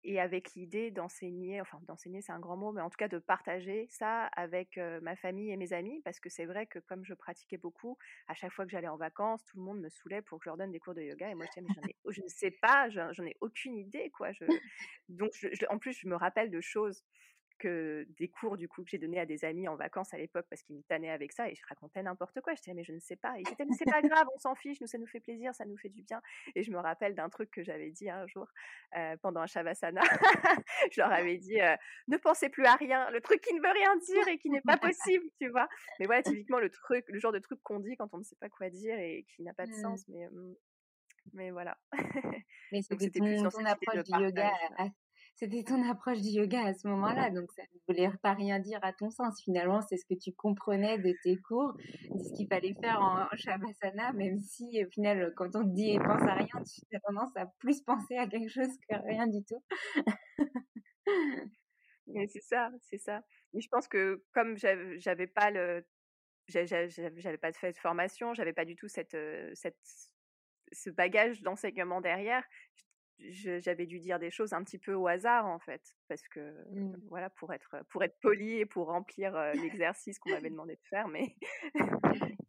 [0.04, 3.20] Et avec l'idée d'enseigner, enfin d'enseigner c'est un grand mot, mais en tout cas de
[3.20, 7.14] partager ça avec ma famille et mes amis, parce que c'est vrai que comme je
[7.14, 10.40] pratiquais beaucoup, à chaque fois que j'allais en vacances, tout le monde me saoulait pour
[10.40, 12.28] que je leur donne des cours de yoga, et moi je disais mais je ne
[12.28, 14.32] sais pas, j'en ai aucune idée quoi.
[14.32, 14.46] Je...
[15.10, 15.32] Donc
[15.70, 17.04] en plus je me rappelle de choses
[17.68, 20.62] des cours du coup que j'ai donné à des amis en vacances à l'époque parce
[20.62, 22.54] qu'ils me tannaient avec ça et je racontais n'importe quoi.
[22.56, 23.38] Je disais mais je ne sais pas.
[23.40, 25.66] Et j'étais mais c'est pas grave, on s'en fiche, nous ça nous fait plaisir, ça
[25.66, 26.22] nous fait du bien.
[26.56, 28.48] Et je me rappelle d'un truc que j'avais dit un jour
[28.96, 30.02] euh, pendant un shavasana.
[30.92, 31.76] je leur avais dit euh,
[32.08, 34.62] ne pensez plus à rien, le truc qui ne veut rien dire et qui n'est
[34.62, 35.68] pas possible, tu vois.
[36.00, 38.38] Mais voilà typiquement le truc, le genre de truc qu'on dit quand on ne sait
[38.40, 39.82] pas quoi dire et qui n'a pas de mmh.
[39.82, 40.08] sens.
[40.08, 40.56] Mais mmh,
[41.34, 41.78] mais voilà.
[42.72, 44.52] Mais c'était plus ton approche du yoga
[45.36, 48.80] c'était ton approche du yoga à ce moment-là, donc ça ne voulait pas rien dire
[48.84, 49.42] à ton sens.
[49.44, 54.14] Finalement, c'est ce que tu comprenais de tes cours, ce qu'il fallait faire en, Shavasana,
[54.14, 57.48] même si au final, quand on te dit pense à rien, tu as tendance à
[57.60, 59.64] plus penser à quelque chose que rien du tout.
[62.28, 63.22] C'est ça, c'est ça.
[63.54, 65.86] Mais je pense que comme j'avais pas le,
[66.48, 69.16] j'avais pas fait de formation, j'avais pas du tout cette,
[69.54, 69.78] cette,
[70.74, 72.44] ce bagage d'enseignement derrière
[73.30, 76.40] j'avais dû dire des choses un petit peu au hasard en fait parce que
[76.72, 76.96] mmh.
[77.10, 81.08] voilà pour être pour être poli et pour remplir l'exercice qu'on m'avait demandé de faire
[81.08, 81.36] mais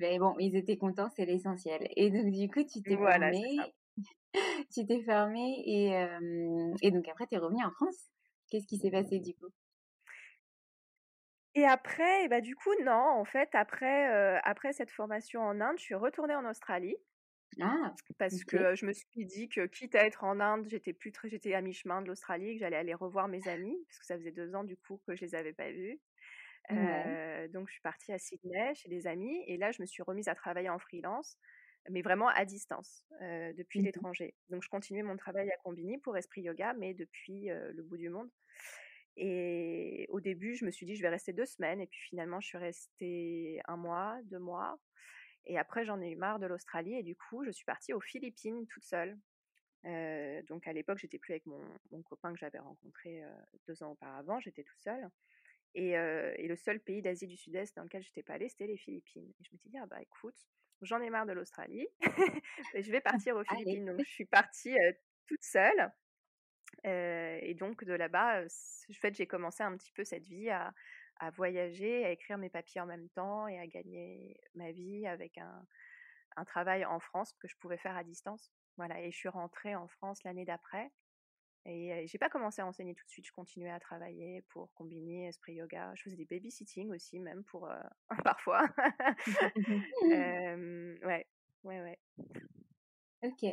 [0.00, 3.58] mais bon ils étaient contents c'est l'essentiel et donc du coup tu t'es voilà, formé
[4.72, 6.06] tu t'es formé et
[6.82, 8.12] et donc après tu es revenu en France
[8.52, 9.48] qu'est-ce qui s'est passé du coup?
[11.54, 15.82] Et après, bah du coup, non, en fait, après, après cette formation en Inde, je
[15.82, 16.96] suis retournée en Australie.
[17.60, 21.12] Ah, parce que je me suis dit que quitte à être en Inde, j'étais plus
[21.12, 24.16] très, j'étais à mi-chemin de l'Australie, que j'allais aller revoir mes amis, parce que ça
[24.16, 26.00] faisait deux ans du coup que je les avais pas vus.
[26.70, 30.28] donc je suis partie à Sydney chez des amis et là je me suis remise
[30.28, 31.36] à travailler en freelance,
[31.90, 34.34] mais vraiment à distance depuis mmh l'étranger.
[34.48, 38.08] Donc je continuais mon travail à Combini pour Esprit Yoga, mais depuis le bout du
[38.08, 38.30] monde.
[39.16, 42.40] Et au début, je me suis dit je vais rester deux semaines et puis finalement
[42.40, 44.78] je suis restée un mois, deux mois.
[45.46, 48.00] Et après, j'en ai eu marre de l'Australie et du coup, je suis partie aux
[48.00, 49.18] Philippines toute seule.
[50.46, 53.22] donc à l'époque, j'étais plus avec mon, copain que j'avais rencontré
[53.66, 55.08] deux ans auparavant, j'étais tout seule.
[55.74, 58.76] Et, le seul pays d'Asie du Sud-Est dans lequel je n'étais pas allée, c'était les
[58.76, 59.32] Philippines.
[59.40, 60.46] Et je me suis dit, ah bah écoute,
[60.82, 61.88] j'en ai marre de l'Australie,
[62.74, 63.86] je vais partir aux Philippines.
[63.86, 64.76] Donc je suis partie
[65.26, 65.90] toute seule.
[66.84, 70.72] et donc de là-bas, en fait, j'ai commencé un petit peu cette vie à,
[71.22, 75.38] à voyager, à écrire mes papiers en même temps et à gagner ma vie avec
[75.38, 75.64] un,
[76.36, 78.52] un travail en France que je pouvais faire à distance.
[78.76, 80.90] Voilà, et je suis rentrée en France l'année d'après.
[81.64, 85.28] Et j'ai pas commencé à enseigner tout de suite, je continuais à travailler pour combiner
[85.28, 85.92] esprit yoga.
[85.94, 87.70] Je faisais des babysitting aussi, même pour
[88.24, 88.66] parfois.
[90.02, 91.26] euh, ouais,
[91.62, 91.98] ouais, ouais.
[93.22, 93.44] Ok.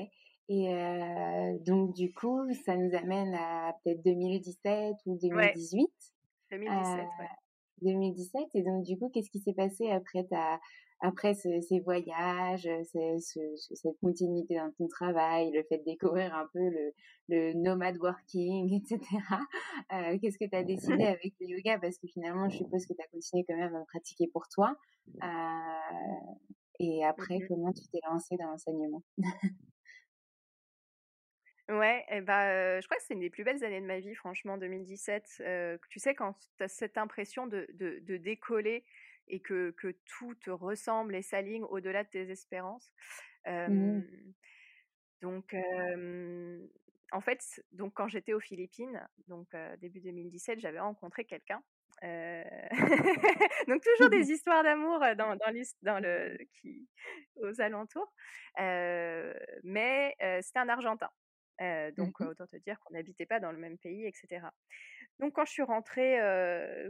[0.52, 5.88] Et donc du coup, ça nous amène à peut-être 2017 ou 2018.
[6.50, 7.28] 2017, ouais.
[7.82, 8.44] 2017.
[8.56, 10.60] Et donc, du coup, qu'est-ce qui s'est passé après ta,
[11.02, 16.94] après ces voyages, cette continuité dans ton travail, le fait de découvrir un peu le,
[17.30, 19.00] le nomad working, etc.
[19.94, 21.80] Euh, qu'est-ce que tu as décidé avec le yoga?
[21.80, 24.76] Parce que finalement, je suppose que tu as continué quand même à pratiquer pour toi.
[25.24, 26.34] Euh,
[26.80, 29.04] et après, comment tu t'es lancé dans l'enseignement?
[31.70, 34.16] Ouais, et bah, je crois que c'est une des plus belles années de ma vie,
[34.16, 35.44] franchement, 2017.
[35.90, 38.84] tu sais, quand tu as cette impression de, de, décoller
[39.28, 42.92] et que, que, tout te ressemble et s'aligne au-delà de tes espérances.
[43.46, 44.02] Mmh.
[45.22, 45.54] Donc,
[47.12, 49.48] en fait, donc quand j'étais aux Philippines, donc
[49.80, 51.62] début 2017, j'avais rencontré quelqu'un.
[53.68, 55.52] donc toujours des histoires d'amour dans, dans,
[55.82, 56.88] dans, le qui
[57.36, 58.12] aux alentours,
[58.58, 61.10] mais c'était un Argentin.
[61.60, 64.48] Mmh donc autant te dire qu'on n'habitait pas dans le même pays, etc.
[65.20, 66.18] Donc quand je suis rentrée,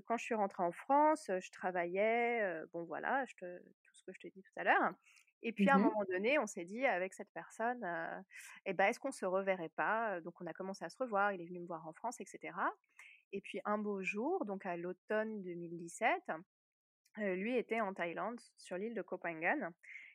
[0.06, 4.12] quand je suis rentrée en France, je travaillais, bon voilà, je te, tout ce que
[4.14, 4.94] je te dis tout à l'heure.
[5.42, 7.84] Et puis à un mmh moment donné, on s'est dit avec cette personne,
[8.66, 10.22] eh ben est-ce qu'on se reverrait pas?
[10.22, 11.34] Donc on a commencé à se revoir.
[11.34, 12.54] Il est venu me voir en France, etc.
[13.32, 16.32] Et puis un beau jour, donc à l'automne 2017,
[17.18, 19.72] lui était en Thaïlande, sur l'île de Koh Phangan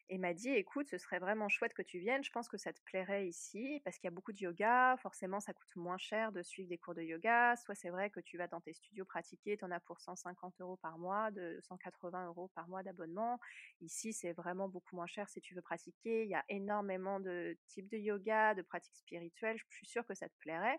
[0.09, 2.73] et m'a dit écoute, ce serait vraiment chouette que tu viennes, je pense que ça
[2.73, 6.33] te plairait ici parce qu'il y a beaucoup de yoga, forcément ça coûte moins cher
[6.33, 9.05] de suivre des cours de yoga, soit c'est vrai que tu vas dans tes studios
[9.05, 13.39] pratiquer, tu en as pour 150 euros par mois, de 180 euros par mois d'abonnement.
[13.81, 17.57] Ici c'est vraiment beaucoup moins cher si tu veux pratiquer, il y a énormément de
[17.67, 20.79] types de yoga, de pratiques spirituelles, je suis sûre que ça te plairait.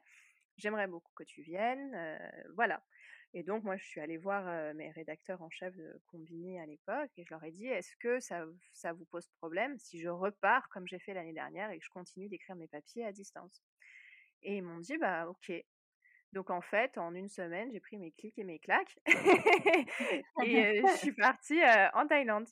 [0.58, 2.20] J'aimerais beaucoup que tu viennes,
[2.56, 2.82] voilà.
[3.38, 7.12] Et donc, moi, je suis allée voir mes rédacteurs en chef de Combini à l'époque
[7.18, 10.70] et je leur ai dit, est-ce que ça, ça vous pose problème si je repars
[10.70, 13.62] comme j'ai fait l'année dernière et que je continue d'écrire mes papiers à distance?
[14.42, 15.52] Et ils m'ont dit, bah ok.
[16.32, 20.98] Donc en fait, en une semaine, j'ai pris mes clics et mes claques et je
[20.98, 21.60] suis partie
[21.94, 22.48] en Thaïlande.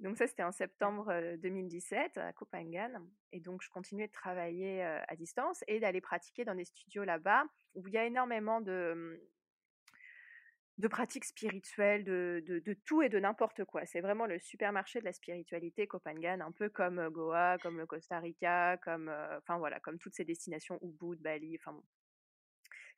[0.00, 3.06] Donc ça, c'était en septembre 2017 à Phangan.
[3.30, 7.44] Et donc, je continuais de travailler à distance et d'aller pratiquer dans des studios là-bas
[7.74, 9.18] où il y a énormément de, mmh,
[10.78, 13.84] de pratiques spirituelles, de, de, tout et de n'importe quoi.
[13.84, 18.20] C'est vraiment le supermarché de la spiritualité, Phangan, un peu comme Goa, comme le Costa
[18.20, 21.76] Rica, comme, enfin voilà, comme toutes ces destinations, Ubud, Bali, enfin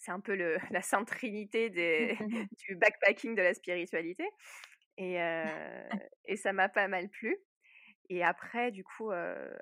[0.00, 2.18] c'est un peu le, la sainte trinité des,
[2.66, 4.28] du backpacking de la spiritualité.
[4.96, 5.16] Et,
[6.26, 7.36] et ça m'a pas mal plu.
[8.12, 9.12] Et après, du coup,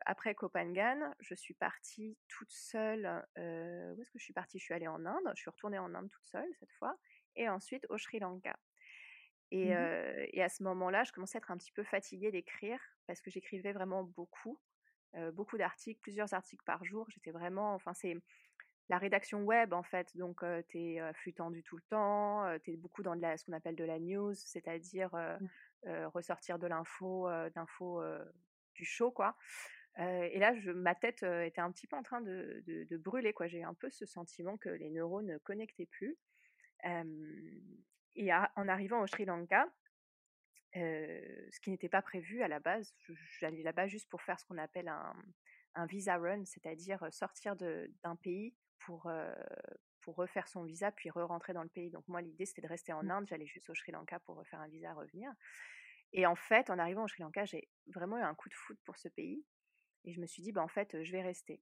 [0.06, 3.04] après Copenhague, je suis partie toute seule.
[3.36, 4.58] où est-ce que je suis partie?
[4.58, 5.32] Je suis allée en Inde.
[5.34, 6.96] Je suis retournée en Inde toute seule cette fois.
[7.38, 8.58] Et ensuite au Sri Lanka.
[9.50, 12.78] Et, mmh et à ce moment-là, je commençais à être un petit peu fatiguée d'écrire
[13.06, 14.60] parce que j'écrivais vraiment beaucoup,
[15.32, 17.06] beaucoup d'articles, plusieurs articles par jour.
[17.08, 18.14] J'étais vraiment, enfin c'est
[18.90, 20.14] la rédaction web en fait.
[20.16, 23.44] Donc tu es flux tendu tout le temps, tu es beaucoup dans de la, ce
[23.44, 26.04] qu'on appelle de la news, c'est-à-dire mmh.
[26.06, 28.02] ressortir de l'info, d'info
[28.74, 29.36] du show quoi.
[29.96, 33.46] et là, je, ma tête était un petit peu en train de, de, brûler quoi.
[33.46, 36.18] J'ai un peu ce sentiment que les neurones ne connectaient plus.
[36.84, 39.66] Et en arrivant au Sri Lanka,
[40.74, 42.94] ce qui n'était pas prévu à la base,
[43.40, 45.14] j'allais là-bas juste pour faire ce qu'on appelle un,
[45.74, 49.10] un visa run, c'est-à-dire sortir d'un pays pour,
[50.00, 51.90] pour refaire son visa, puis re-rentrer dans le pays.
[51.90, 53.10] Donc moi, l'idée, c'était de rester en mmh.
[53.10, 53.26] Inde.
[53.28, 55.30] J'allais juste au Sri Lanka pour refaire un visa, revenir.
[56.12, 58.78] Et en fait, en arrivant au Sri Lanka, j'ai vraiment eu un coup de foot
[58.84, 59.44] pour ce pays.
[60.04, 61.60] Et je me suis dit, bah, en fait, je vais rester.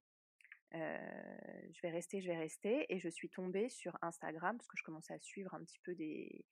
[0.73, 2.85] Je vais rester, je vais rester.
[2.89, 5.95] Et je suis tombée sur Instagram, parce que je commençais à suivre un petit peu
[5.95, 6.45] des,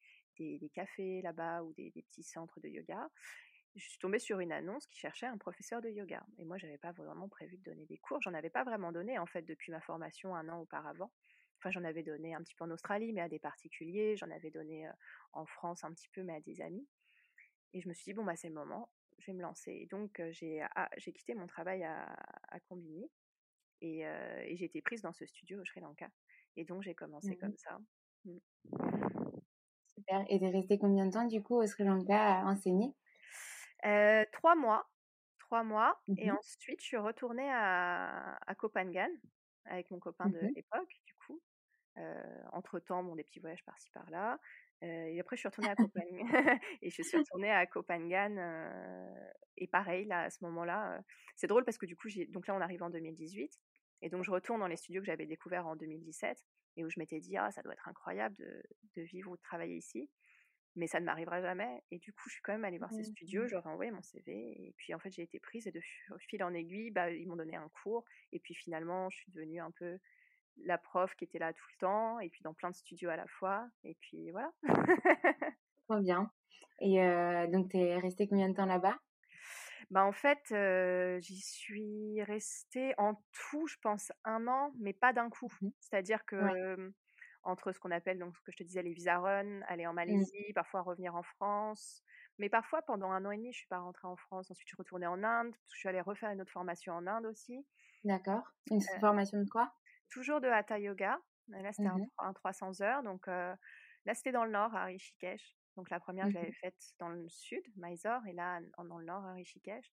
[0.73, 3.10] cafés là-bas ou des, petits centres de yoga
[3.75, 6.25] je suis tombée sur une annonce qui cherchait un professeur de yoga.
[6.38, 8.21] Et moi, j'avais pas vraiment prévu de donner des cours.
[8.21, 11.12] J'en avais pas vraiment donné, en fait, depuis ma formation un an auparavant.
[11.58, 14.15] Enfin, j'en avais donné un petit peu en Australie, mais à des particuliers.
[14.15, 14.88] J'en avais donné
[15.34, 16.88] en France un petit peu, mais à des amis.
[17.73, 19.71] Et je me suis dit, bon, bah, c'est le moment, je vais me lancer.
[19.71, 22.15] Et donc, j'ai, ah, j'ai quitté mon travail à,
[22.47, 23.10] à Combini
[23.81, 24.05] et,
[24.55, 26.09] j'ai été prise dans ce studio au Sri Lanka.
[26.57, 27.77] Et donc, j'ai commencé mmh comme ça.
[28.25, 28.38] Mmh.
[29.97, 30.25] Super.
[30.29, 32.93] Et t'es restée combien de temps, du coup, au Sri Lanka à enseigner?
[34.31, 34.89] Trois mois.
[35.39, 36.01] Trois mois.
[36.17, 39.11] Et mmh ensuite, je suis retournée à, à Copenhague
[39.65, 41.41] avec mon copain de l'époque, du coup.
[42.51, 44.39] entre-temps, bon, des petits voyages par-ci par-là.
[44.81, 46.19] Et après, je suis retournée à Copenhague.
[46.81, 48.39] et je suis retournée à Copenhague.
[49.57, 51.01] et pareil, là, à ce moment-là,
[51.35, 53.59] c'est drôle parce que du coup, donc là, on arrive en 2018.
[54.01, 56.38] Et donc, je retourne dans les studios que j'avais découverts en 2017
[56.77, 58.63] et où je m'étais dit, ah, ça doit être incroyable de,
[58.97, 60.09] de vivre ou de travailler ici
[60.75, 61.83] mais ça ne m'arrivera jamais.
[61.91, 63.15] Et du coup, je suis quand même allée voir ces mmh.
[63.15, 65.81] studios, j'aurais envoyé mon CV, et puis en fait, j'ai été prise, et de
[66.19, 69.59] fil en aiguille, bah, ils m'ont donné un cours, et puis finalement, je suis devenue
[69.59, 69.97] un peu
[70.63, 73.15] la prof qui était là tout le temps, et puis dans plein de studios à
[73.15, 74.51] la fois, et puis voilà.
[75.87, 76.31] Trop bien.
[76.79, 76.97] Et
[77.51, 78.97] donc, tu es restée combien de temps là-bas?
[79.91, 80.41] Bah en fait,
[81.21, 85.51] j'y suis restée en tout, je pense, un an, mais pas d'un coup.
[85.61, 86.91] Mmh C'est-à-dire que
[87.43, 89.91] entre ce qu'on appelle, donc ce que je te disais, les visa run, aller en
[89.91, 89.95] mmh.
[89.95, 92.03] Malaisie, parfois revenir en France.
[92.39, 94.49] Mais parfois, pendant un an et demi, je suis pas rentrée en France.
[94.49, 95.53] Ensuite, je suis retournée en Inde.
[95.71, 97.65] Je suis allée refaire une autre formation en Inde aussi.
[98.03, 98.51] D'accord.
[98.71, 99.71] Une formation de quoi?
[100.09, 101.19] Toujours de Hatha Yoga.
[101.49, 103.03] Là, c'était un, mmh 300 heures.
[103.03, 103.57] Donc là,
[104.13, 105.55] c'était dans le nord, à Rishikesh.
[105.75, 109.05] Donc la première, je mmh l'avais faite dans le sud, Mysore, et là, dans le
[109.05, 109.91] nord, à Rishikesh.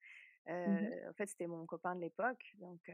[0.47, 2.55] En fait, c'était mon copain de l'époque.
[2.61, 2.91] Donc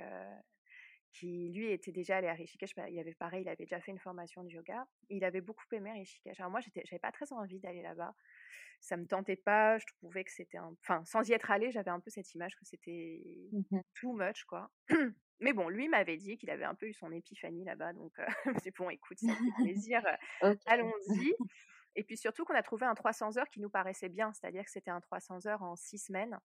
[1.12, 2.74] qui lui était déjà allé à Rishikesh.
[2.74, 4.86] Bah, il avait pareil, il avait déjà fait une formation de yoga.
[5.08, 6.38] Il avait beaucoup aimé Rishikesh.
[6.40, 8.14] Alors moi, j'avais pas très envie d'aller là-bas.
[8.80, 9.78] Ça me tentait pas.
[9.78, 12.54] Je trouvais que c'était un, enfin, sans y être allé, j'avais un peu cette image
[12.56, 14.70] que c'était mmh too much, quoi.
[15.40, 18.18] Mais bon, lui m'avait dit qu'il avait un peu eu son épiphanie là-bas, donc
[18.62, 20.02] c'est bon, écoute, ça fait plaisir,
[20.66, 21.34] allons-y.
[21.98, 24.70] Et puis surtout qu'on a trouvé un 300 heures qui nous paraissait bien, c'est-à-dire que
[24.70, 26.38] c'était un 300 heures en six semaines.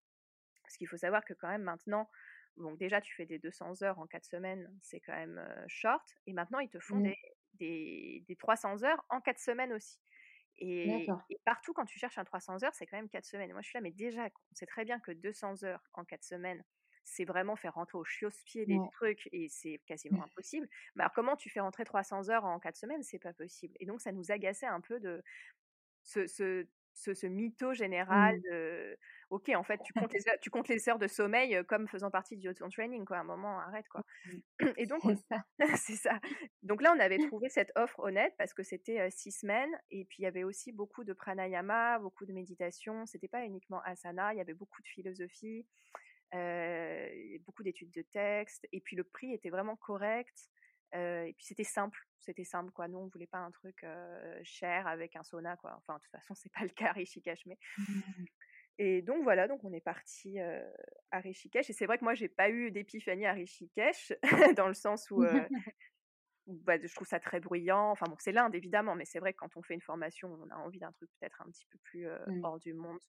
[0.64, 2.10] Parce qu'il faut savoir que quand même maintenant,
[2.58, 6.04] donc déjà, tu fais des 200 heures en 4 semaines, c'est quand même short.
[6.28, 7.14] Et maintenant, ils te font mmh.
[7.54, 10.00] des, des, 300 heures en 4 semaines aussi.
[10.58, 11.08] Et,
[11.46, 13.52] partout, quand tu cherches un 300 heures, c'est quand même 4 semaines.
[13.52, 16.24] moi, je suis là, mais déjà, on sait très bien que 200 heures en 4
[16.24, 16.64] semaines,
[17.04, 20.24] c'est vraiment faire rentrer au chiosse-pied des trucs et c'est quasiment mmh.
[20.24, 20.70] impossible.
[20.96, 23.04] Mais alors, comment tu fais rentrer 300 heures en 4 semaines?
[23.04, 23.76] C'est pas possible.
[23.80, 25.24] Et donc, ça nous agaçait un peu de
[26.04, 28.42] ce, ce, ce, mytho général mmh.
[28.52, 28.98] de
[29.30, 32.10] ok en fait tu comptes les heures, tu comptes les heures de sommeil comme faisant
[32.10, 34.04] partie du ton training quoi à un moment arrête quoi
[34.78, 35.02] et donc
[35.78, 36.20] c'est ça
[36.64, 40.18] donc là on avait trouvé cette offre honnête parce que c'était six semaines et puis
[40.20, 44.38] il y avait aussi beaucoup de pranayama beaucoup de méditation c'était pas uniquement asana il
[44.38, 45.66] y avait beaucoup de philosophie
[47.46, 50.50] beaucoup d'études de texte et puis le prix était vraiment correct
[50.94, 52.88] et puis c'était simple, c'était simple quoi.
[52.88, 53.86] Nous on voulait pas un truc
[54.44, 55.76] cher avec un sauna quoi.
[55.78, 57.58] Enfin de toute façon c'est pas le cas à Rishikesh mais.
[57.78, 58.26] Mmh.
[58.78, 61.70] Et donc voilà, donc on est parti à Rishikesh.
[61.70, 64.14] Et c'est vrai que moi j'ai pas eu d'épiphanie à Rishikesh
[64.58, 65.24] dans le sens où
[66.48, 67.92] bah, je trouve ça très bruyant.
[67.92, 70.50] Enfin bon, c'est l'Inde évidemment, mais c'est vrai que quand on fait une formation, on
[70.50, 72.08] a envie d'un truc peut-être un petit peu plus
[72.44, 73.00] hors du monde.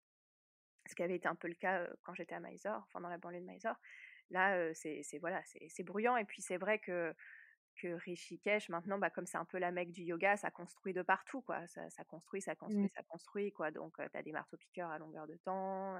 [0.88, 3.18] Ce qui avait été un peu le cas quand j'étais à Mysore, enfin dans la
[3.18, 3.76] banlieue de Mysore.
[4.30, 6.16] Là, c'est voilà, c'est bruyant.
[6.16, 7.14] Et puis c'est vrai que
[7.76, 11.02] que Rishikesh maintenant bah comme c'est un peu la mecque du yoga ça construit de
[11.02, 12.90] partout quoi ça, ça construit ça construit mmh.
[12.94, 15.96] ça construit quoi donc tu as des marteaux piqueurs à longueur de temps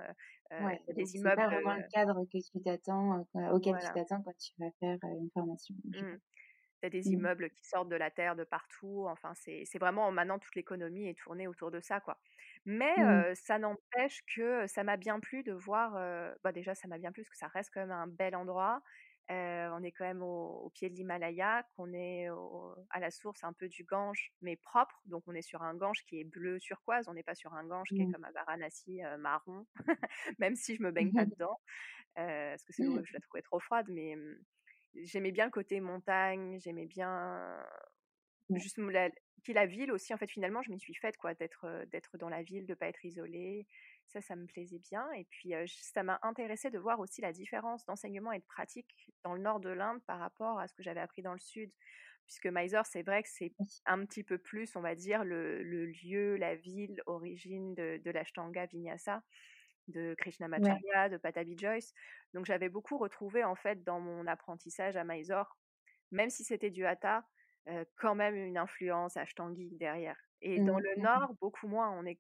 [0.51, 4.37] ouais, des immeubles c'est pas vraiment le cadre que tu t'attends auquel tu t'attends quand
[4.39, 6.17] tu vas faire une formation mmh
[6.87, 7.13] a des mmh.
[7.13, 9.07] immeubles qui sortent de la terre de partout.
[9.09, 12.19] Enfin, c'est vraiment maintenant toute l'économie est tournée autour de ça, quoi.
[12.65, 13.35] Mais mmh.
[13.35, 15.93] ça n'empêche que ça m'a bien plu de voir.
[16.45, 18.83] bah déjà, ça m'a bien plu parce que ça reste quand même un bel endroit.
[19.29, 22.29] on est quand même au, pied de l'Himalaya, qu'on est
[22.91, 25.01] à la source un peu du Gange, mais propre.
[25.07, 27.09] Donc on est sur un Gange qui est bleu turquoise.
[27.09, 28.13] On n'est pas sur un Gange qui est mmh.
[28.13, 29.67] comme à Varanasi marron,
[30.39, 31.59] même si je me baigne pas dedans,
[32.15, 33.87] parce que sinon je la trouvais trop froide.
[33.89, 34.17] Mais
[34.95, 37.65] j'aimais bien le côté montagne, j'aimais bien
[38.57, 39.11] juste la,
[39.43, 40.15] puis la ville aussi.
[40.15, 42.89] En fait, finalement, je m'y suis faite quoi, d'être d'être dans la ville, de pas
[42.89, 43.67] être isolée.
[44.07, 45.11] Ça, ça me plaisait bien.
[45.13, 49.35] Et puis, ça m'a intéressé de voir aussi la différence d'enseignement et de pratique dans
[49.35, 51.73] le nord de l'Inde par rapport à ce que j'avais appris dans le sud.
[52.27, 53.53] Puisque Mysore, c'est vrai que c'est
[53.85, 58.11] un petit peu plus, on va dire, le, le lieu, la ville, origine de, de
[58.11, 59.23] l'Ashtanga Vinyasa
[59.89, 61.93] de Krishnamacharya, de Patabi Joyce.
[62.35, 65.57] Donc j'avais beaucoup retrouvé en fait dans mon apprentissage à Mysore,
[66.11, 67.25] même si c'était du hatha,
[67.97, 70.19] quand même une influence ashtangi derrière.
[70.41, 71.05] Et dans le mmh, mmh, mmh.
[71.05, 71.91] nord, beaucoup moins.
[71.91, 72.19] On est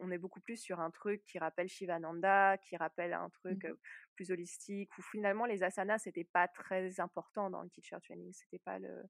[0.00, 3.66] on est beaucoup plus sur un truc qui rappelle Shivananda, qui rappelle un truc
[4.14, 8.58] plus holistique, où finalement les asanas c'était pas très important dans le teacher training, c'était
[8.58, 9.02] pas le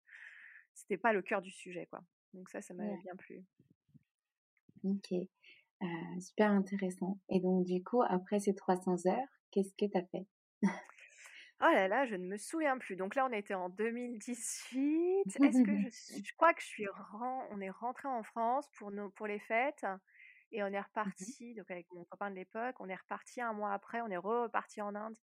[0.74, 2.00] c'était pas le cœur du sujet quoi.
[2.34, 3.44] Donc ça, ça m'avait bien plu.
[4.84, 5.14] Ok.
[5.82, 7.18] Euh, super intéressant.
[7.28, 10.26] Et donc, du coup, après ces 300 heures, qu'est-ce que tu as fait?
[11.60, 12.94] Oh là là, je ne me souviens plus.
[12.94, 15.26] Donc là, on était en 2018.
[15.42, 16.86] Est-ce que je, je crois que je suis
[17.50, 19.84] on est rentré en France pour nos, pour les fêtes
[20.52, 21.54] et on est mmh reparti.
[21.54, 24.00] Donc avec mon copain de l'époque, on est reparti un mois après.
[24.02, 25.16] On est reparti en Inde.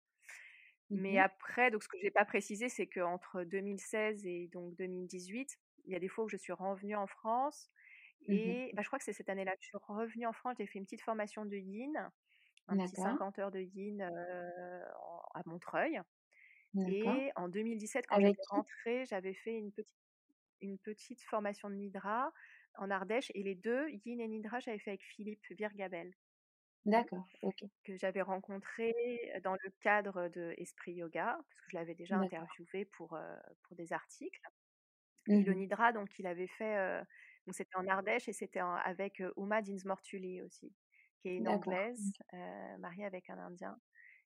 [0.89, 5.93] Mais après, donc ce que j'ai pas précisé, c'est qu'entre 2016 et donc 2018, il
[5.93, 7.84] y a des fois où je suis revenue en France Mmh
[8.27, 10.55] et bah, je crois que c'est cette année-là que je suis revenue en France.
[10.57, 12.11] J'ai fait une petite formation de yin,
[12.67, 15.99] un petit 50 heures de yin à Montreuil.
[16.87, 19.91] Et en 2017, quand j'étais rentrée, j'avais fait une petite,
[20.61, 22.31] une petite formation de Nidra
[22.77, 23.31] en Ardèche.
[23.33, 26.13] Et les deux, Yin et Nidra, j'avais fait avec Philippe Virgabel.
[26.85, 27.63] D'accord, ok.
[27.83, 28.93] Que j'avais rencontré
[29.43, 33.17] dans le cadre de Esprit Yoga, parce que je l'avais déjà interviewé pour,
[33.63, 34.41] pour des articles.
[35.27, 37.01] Et le mmh Nidra, donc, il avait fait
[37.45, 40.73] donc c'était en Ardèche et c'était avec Uma Dinsmortuli aussi,
[41.19, 42.13] qui est une anglaise
[42.79, 43.79] mariée avec un Indien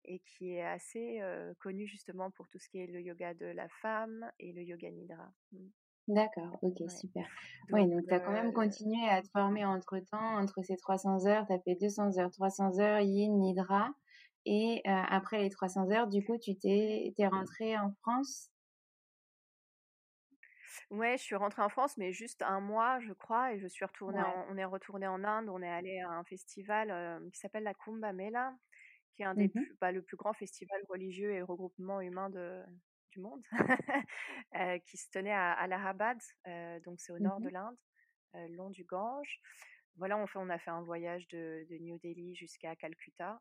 [0.05, 1.20] et qui est assez
[1.61, 4.90] connue justement pour tout ce qui est le yoga de la femme et le yoga
[4.90, 5.33] nidra.
[5.53, 5.68] Mmh.
[6.09, 7.27] D'accord, ok, super.
[7.72, 11.46] oui, donc tu as quand même continué à te former entre-temps, entre ces 300 heures,
[11.46, 13.90] tu as fait 200 heures, 300 heures, yin, nidra,
[14.46, 18.50] et après les 300 heures, du coup, tu t'es rentré en France?
[20.90, 23.85] Ouais, je suis rentrée en France, mais juste un mois, je crois, et je suis
[23.85, 24.23] retournée.
[24.49, 25.49] on est retourné en Inde.
[25.49, 28.55] On est allé à un festival qui s'appelle la Kumbh Mela,
[29.14, 32.31] qui est un des mmh plus, bah, le plus grand festival religieux et regroupement humain
[32.31, 32.62] de,
[33.12, 33.42] du monde,
[34.87, 36.18] qui se tenait à Allahabad,
[36.85, 37.77] donc c'est au nord de mmh l'Inde,
[38.51, 39.40] long du Gange.
[39.97, 43.40] Voilà, on, fait, on a fait un voyage de, de New Delhi jusqu'à Calcutta,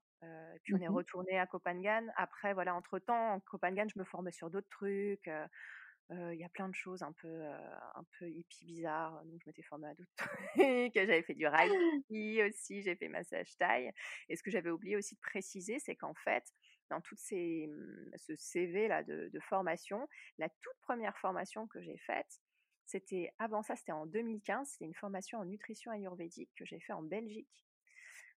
[0.63, 2.05] puis on est mmh retourné à Copenhague.
[2.15, 5.29] Après, voilà, entre temps, en Copenhague, je me formais sur d'autres trucs
[6.09, 7.43] il y a plein de choses un peu,
[7.95, 9.23] un peu hippie bizarres.
[9.25, 10.93] Donc, je m'étais formée à d'autres trucs.
[10.93, 13.91] J'avais fait du reiki aussi, j'ai fait massage taille.
[14.29, 16.43] Et ce que j'avais oublié aussi de préciser, c'est qu'en fait,
[16.89, 21.81] dans tout ces, mmh, ce CV là de, de formation, la toute première formation que
[21.81, 22.41] j'ai faite,
[22.85, 24.69] c'était avant ça, c'était en 2015.
[24.69, 27.65] C'était une formation en nutrition ayurvédique que j'ai fait en Belgique.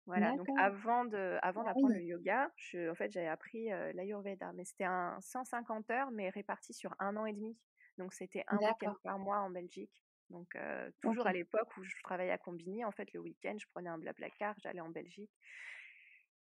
[0.06, 4.52] Voilà, donc avant de, avant ah d'apprendre le yoga, je, en fait, j'avais appris l'Ayurveda,
[4.54, 7.56] mais c'était un 150 heures, mais réparti sur un an et demi.
[7.98, 10.04] Donc c'était un week-end par mois en Belgique.
[10.30, 10.56] Donc
[11.02, 13.98] toujours à l'époque où je travaillais à Combini, en fait, le week-end, je prenais un
[13.98, 15.30] blablacar, j'allais en Belgique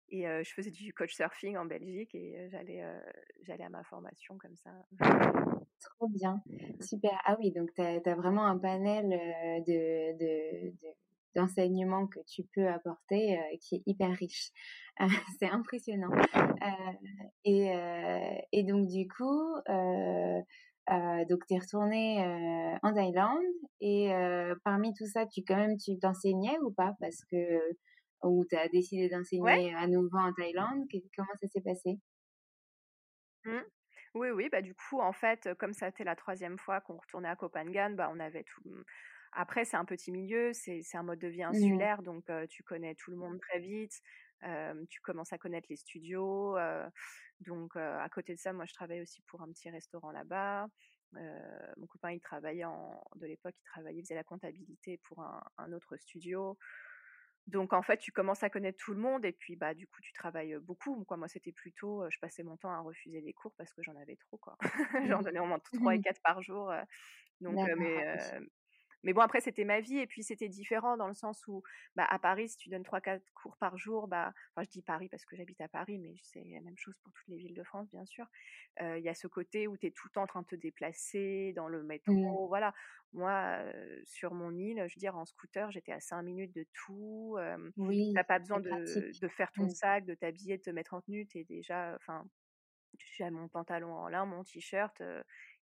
[0.10, 2.84] et je faisais du coach surfing en Belgique et j'allais,
[3.42, 4.72] j'allais à ma formation comme ça.
[5.80, 6.42] Trop bien,
[6.80, 7.20] super.
[7.26, 9.10] Ah oui, donc tu as, vraiment un panel
[9.66, 10.74] de, de
[11.36, 14.52] d'enseignement que tu peux apporter euh, qui est hyper riche.
[15.02, 15.08] Euh,
[15.40, 16.12] c'est impressionnant.
[16.36, 16.94] Euh,
[17.46, 17.72] et,
[18.52, 22.24] et donc du coup, donc, tu es retournée
[22.84, 23.42] en Thaïlande
[23.82, 24.12] et
[24.64, 26.94] parmi tout ça, tu quand même, tu t'enseignais ou pas?
[27.00, 27.60] Parce que,
[28.24, 30.86] ou tu as décidé d'enseigner à nouveau en Thaïlande
[31.18, 31.98] Comment ça s'est passé?
[33.46, 33.60] Mmh.
[34.16, 36.98] Oui, oui, bah du coup, en fait, comme ça a été la troisième fois qu'on
[36.98, 38.62] retournait à Copenhague, bah on avait tout.
[39.36, 42.64] Mmh, après, c'est un petit milieu, c'est un mode de vie mmh insulaire, donc tu
[42.64, 44.02] connais tout le monde très vite,
[44.90, 46.58] tu commences à connaître les studios.
[47.42, 50.68] donc, à côté de ça, moi, je travaillais aussi pour un petit restaurant là-bas.
[51.14, 55.44] mon copain, il travaillait en, de l'époque, il travaillait, il faisait la comptabilité pour un,
[55.58, 56.58] un autre studio.
[57.48, 60.02] Donc en fait, tu commences à connaître tout le monde et puis bah du coup,
[60.02, 61.04] tu travailles beaucoup.
[61.04, 61.18] Quoi.
[61.18, 64.16] Moi, c'était plutôt, je passais mon temps à refuser des cours parce que j'en avais
[64.16, 64.38] trop.
[64.38, 64.58] quoi.
[65.20, 66.72] J'en donnais au moins 3 et 4 par jour.
[67.42, 68.18] donc, mais,
[69.04, 71.62] mais bon, après, c'était ma vie et puis c'était différent dans le sens où,
[71.96, 75.10] bah, à Paris, si tu donnes 3-4 cours par jour, bah, enfin, je dis Paris
[75.10, 77.64] parce que j'habite à Paris, mais c'est la même chose pour toutes les villes de
[77.64, 78.26] France, bien sûr.
[78.80, 80.56] Il y a ce côté où tu es tout le temps en train de te
[80.56, 82.48] déplacer dans le métro, mmh.
[82.48, 82.74] voilà.
[83.12, 83.60] Moi,
[84.06, 87.38] sur mon île, je veux dire, en scooter, j'étais à 5 minutes de tout.
[87.78, 89.70] oui, tu n'as pas besoin de, de, faire ton mmh.
[89.70, 91.28] sac, de t'habiller, de te mettre en tenue.
[91.28, 92.26] Tu es déjà, enfin,
[93.20, 95.02] as mon pantalon en lin, mon t-shirt,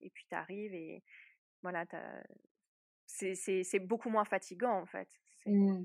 [0.01, 1.03] et puis tu arrives et
[1.61, 1.85] voilà,
[3.17, 5.09] c'est beaucoup moins fatigant en fait.
[5.45, 5.83] Mmh.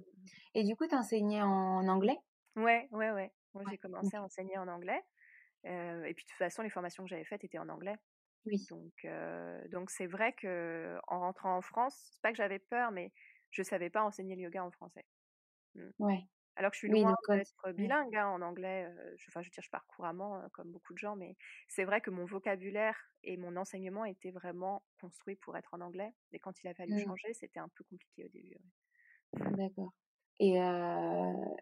[0.55, 2.19] Et du coup, tu enseignais en anglais?
[2.57, 3.33] Ouais, ouais, ouais.
[3.55, 5.03] Moi, j'ai commencé à enseigner en anglais.
[5.65, 7.97] et puis de toute façon, les formations que j'avais faites étaient en anglais.
[8.47, 8.67] Oui.
[8.71, 9.07] Donc,
[9.71, 13.13] donc c'est vrai que en rentrant en France, c'est pas que j'avais peur, mais
[13.51, 15.05] je savais pas enseigner le yoga en français.
[15.75, 15.91] Mmh.
[15.99, 16.27] Ouais.
[16.57, 18.89] Alors que je suis loin d'être bilingue hein, en anglais.
[19.17, 21.37] je, enfin, je veux dire, je parle couramment comme beaucoup de gens, mais
[21.69, 26.13] c'est vrai que mon vocabulaire et mon enseignement étaient vraiment construits pour être en anglais.
[26.33, 26.99] Et quand il a fallu mmh.
[26.99, 28.59] changer, c'était un peu compliqué au début.
[29.57, 29.93] D'accord.
[30.41, 30.55] Et,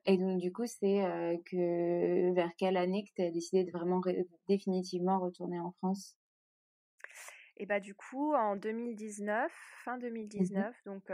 [0.06, 1.02] et donc, du coup, c'est
[1.46, 4.00] que vers quelle année que tu as décidé de vraiment
[4.48, 6.16] définitivement retourner en France?
[7.60, 9.52] Et bah du coup, en 2019,
[9.84, 11.10] fin 2019, mmh donc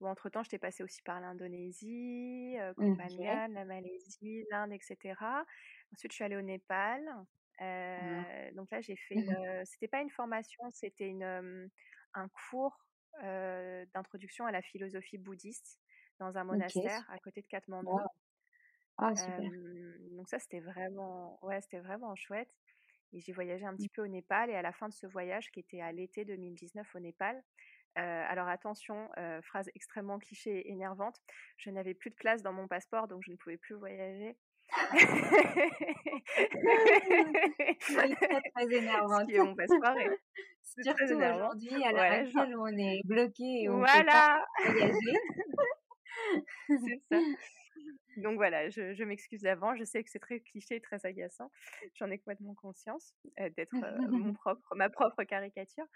[0.00, 5.14] entre-temps, j'étais passée aussi par l'Indonésie, euh, la Malaisie, l'Inde, etc.
[5.92, 7.00] Ensuite, je suis allée au Népal.
[7.60, 8.50] Ah.
[8.54, 11.70] Donc là, j'ai fait, une, c'était pas une formation, c'était une,
[12.14, 12.76] un cours
[13.22, 15.78] d'introduction à la philosophie bouddhiste
[16.18, 18.00] dans un monastère à côté de Katmandou.
[18.98, 19.48] Ah, super.
[20.10, 22.50] donc ça, c'était vraiment, ouais, c'était vraiment chouette.
[23.12, 23.76] Et j'ai voyagé un mmh.
[23.76, 24.50] petit peu au Népal.
[24.50, 27.42] Et à la fin de ce voyage, qui était à l'été 2019 au Népal,
[27.94, 29.08] alors attention,
[29.42, 31.18] phrase extrêmement cliché et énervante,
[31.56, 34.36] je n'avais plus de place dans mon passeport, donc je ne pouvais plus voyager.
[37.80, 38.08] très,
[38.54, 39.28] très énervante.
[39.32, 39.94] mon passeport
[40.82, 44.42] Surtout aujourd'hui, à l'heure actuelle où on est bloqué et on voilà.
[44.56, 45.18] peut pas voyager.
[46.68, 47.18] C'est ça.
[48.16, 49.74] Donc voilà, je, m'excuse d'avant.
[49.76, 51.50] Je sais que c'est très cliché, très agaçant.
[51.94, 53.14] J'en ai complètement conscience
[53.56, 53.74] d'être
[54.08, 55.86] mon propre, ma propre caricature.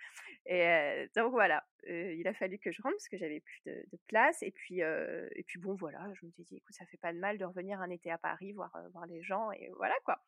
[0.46, 4.42] Et donc voilà, il a fallu que je rentre parce que j'avais plus de, place.
[4.42, 7.18] Et puis, et puis bon voilà, je me suis dit, écoute, ça fait pas de
[7.18, 10.18] mal de revenir un été à Paris, voir, voir les gens et voilà quoi.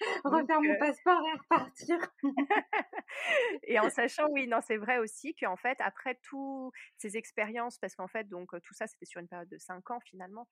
[0.24, 1.98] Refaire mon passeport et repartir.
[3.64, 7.94] et en sachant, oui, non, c'est vrai aussi qu'en fait, après toutes ces expériences, parce
[7.94, 10.48] qu'en fait, donc tout ça, c'était sur une période de cinq ans finalement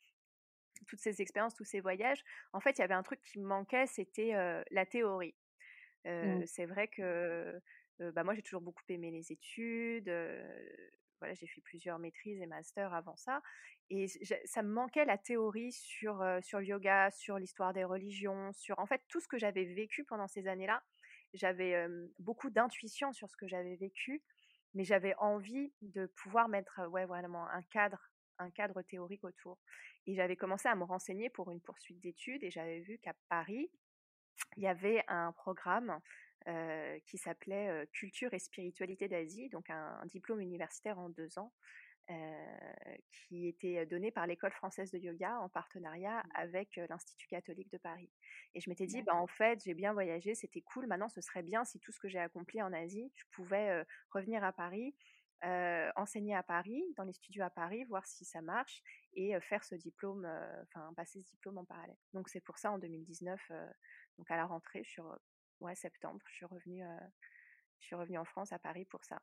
[0.87, 2.23] toutes ces expériences, tous ces voyages,
[2.53, 4.33] en fait, il y avait un truc qui me manquait, c'était
[4.71, 5.35] la théorie.
[6.05, 6.45] Mmh.
[6.47, 7.61] C'est vrai que
[7.99, 10.11] bah, moi, j'ai toujours beaucoup aimé les études.
[11.19, 13.43] voilà, j'ai fait plusieurs maîtrises et masters avant ça.
[13.91, 14.07] Et
[14.45, 18.87] ça me manquait la théorie sur, sur le yoga, sur l'histoire des religions, sur en
[18.87, 20.83] fait tout ce que j'avais vécu pendant ces années-là.
[21.35, 21.87] J'avais
[22.19, 24.23] beaucoup d'intuition sur ce que j'avais vécu,
[24.75, 29.59] mais j'avais envie de pouvoir mettre ouais, vraiment un cadre un cadre théorique autour.
[30.07, 33.71] Et j'avais commencé à me renseigner pour une poursuite d'études et j'avais vu qu'à Paris,
[34.57, 36.01] il y avait un programme
[37.05, 41.53] qui s'appelait Culture et spiritualité d'Asie, donc un, diplôme universitaire en deux ans,
[43.11, 46.31] qui était donné par l'école française de yoga en partenariat mmh.
[46.35, 48.11] avec l'Institut catholique de Paris.
[48.55, 51.43] Et je m'étais dit, bah, en fait, j'ai bien voyagé, c'était cool, maintenant ce serait
[51.43, 54.95] bien si tout ce que j'ai accompli en Asie, je pouvais revenir à Paris
[55.97, 58.83] enseigner à Paris, dans les studios à Paris, voir si ça marche
[59.15, 60.27] et faire ce diplôme,
[60.63, 61.97] enfin passer ce diplôme en parallèle.
[62.13, 63.41] Donc c'est pour ça en 2019,
[64.19, 65.19] donc à la rentrée, sur
[65.61, 66.83] ouais, septembre, je suis revenue,
[67.81, 69.21] je suis revenue en France à Paris pour ça.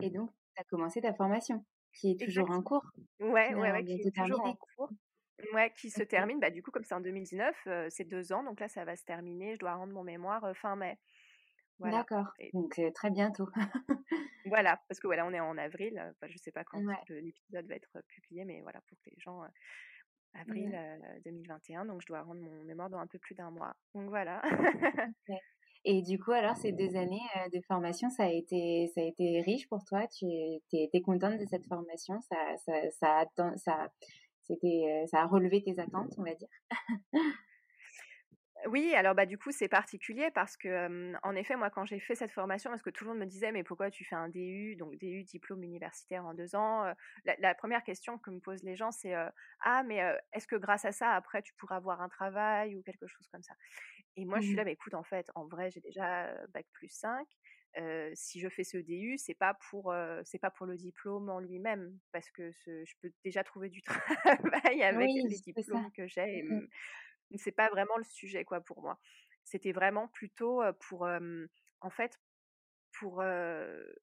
[0.00, 2.84] Et donc tu as commencé ta formation, qui est toujours en cours.
[3.20, 4.90] Ouais, ouais, ouais, qui est toujours en cours.
[5.54, 6.38] Ouais, qui se termine.
[6.38, 8.44] Bah, du coup, comme c'est en 2019, c'est deux ans.
[8.44, 9.54] Donc là, ça va se terminer.
[9.54, 11.00] Je dois rendre mon mémoire fin mai.
[11.90, 12.32] D'accord.
[12.52, 13.48] Donc très bientôt.
[14.46, 15.98] voilà, parce que voilà, on est en avril.
[15.98, 19.42] Enfin, je sais pas quand l'épisode va être publié, mais voilà, pour que les gens.
[20.34, 20.76] avril
[21.24, 23.74] 2021, donc je dois rendre mon mémoire dans un peu plus d'un mois.
[23.94, 24.42] Donc voilà.
[25.84, 27.18] Et du coup, alors, ces deux années
[27.52, 30.06] de formation, ça a été, ça a été riche pour toi?
[30.06, 32.20] Tu es, contente de cette formation?
[32.20, 33.24] Ça, ça, ça,
[33.56, 33.88] ça,
[34.42, 36.48] c'était, ça a relevé tes attentes, on va dire?
[38.68, 42.14] Oui, alors bah du coup c'est particulier parce que en effet moi quand j'ai fait
[42.14, 44.76] cette formation parce que tout le monde me disait mais pourquoi tu fais un DU
[44.76, 46.92] donc DU diplôme universitaire en deux ans?
[47.24, 49.14] la, première question que me posent les gens c'est
[49.60, 50.00] ah mais
[50.32, 53.42] est-ce que grâce à ça après tu pourras avoir un travail ou quelque chose comme
[53.42, 53.54] ça?
[54.16, 56.90] Et moi je suis là mais écoute en fait en vrai j'ai déjà bac plus
[56.90, 57.26] 5
[58.14, 59.94] si je fais ce DU, c'est pas pour
[60.24, 63.82] c'est pas pour le diplôme en lui-même, parce que je peux déjà trouver du
[64.62, 66.42] travail avec les diplômes que j'ai.
[66.42, 66.68] Mmh
[67.38, 68.98] c'est pas vraiment le sujet quoi pour moi.
[69.44, 71.08] C'était vraiment plutôt pour
[71.80, 72.18] en fait
[72.98, 73.22] pour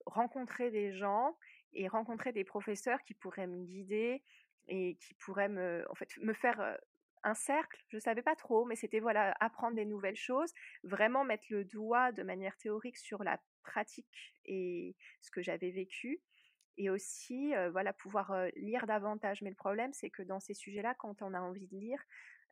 [0.06, 1.36] rencontrer des gens
[1.72, 4.22] et rencontrer des professeurs qui pourraient me guider
[4.68, 6.78] et qui pourraient me en fait me faire
[7.22, 10.52] un cercle, je savais pas trop, mais c'était voilà apprendre des nouvelles choses,
[10.84, 16.22] vraiment mettre le doigt de manière théorique sur la pratique et ce que j'avais vécu,
[16.78, 19.42] et aussi voilà pouvoir lire davantage.
[19.42, 22.02] Mais le problème, c'est que dans ces sujets-là, quand on a envie de lire,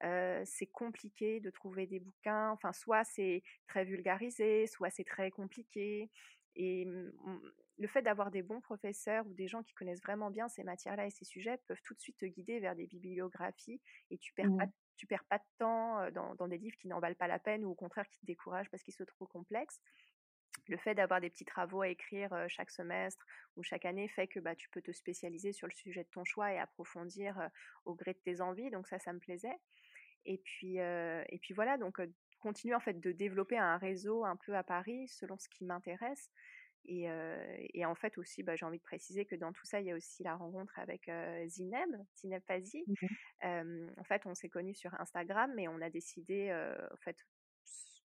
[0.00, 2.50] c'est compliqué de trouver des bouquins.
[2.50, 6.10] Enfin, soit c'est très vulgarisé, soit c'est très compliqué.
[6.56, 6.86] Et
[7.78, 11.06] le fait d'avoir des bons professeurs ou des gens qui connaissent vraiment bien ces matières-là
[11.06, 13.80] et ces sujets peuvent tout de suite te guider vers des bibliographies
[14.10, 14.72] et tu perds pas mmh.
[14.96, 17.64] tu perds pas de temps dans, dans des livres qui n'en valent pas la peine
[17.64, 19.80] ou au contraire qui te découragent parce qu'ils sont trop complexes
[20.66, 23.24] le fait d'avoir des petits travaux à écrire chaque semestre
[23.56, 26.24] ou chaque année fait que bah, tu peux te spécialiser sur le sujet de ton
[26.24, 27.38] choix et approfondir
[27.84, 28.70] au gré de tes envies.
[28.70, 29.56] Donc ça, ça me plaisait.
[30.24, 32.00] Et puis, et puis voilà, donc
[32.40, 36.30] continuer en fait de développer un réseau un peu à Paris selon ce qui m'intéresse.
[36.84, 37.06] Et,
[37.74, 39.90] et, en fait aussi, bah, j'ai envie de préciser que dans tout ça, il y
[39.90, 41.10] a aussi la rencontre avec
[41.46, 42.86] Zineb, Zineb Fazi.
[42.86, 43.08] Mmh
[43.42, 46.52] en fait, on s'est connus sur Instagram, mais on a décidé,
[46.92, 47.16] en fait,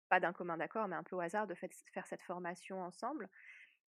[0.08, 3.28] pas d'un commun d'accord, mais un peu au hasard, de faire cette formation ensemble.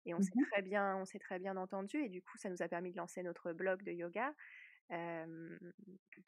[0.05, 1.97] Et on mmh s'est très bien, on s'est très bien entendu.
[1.97, 4.33] Et du coup, ça nous a permis de lancer notre blog de yoga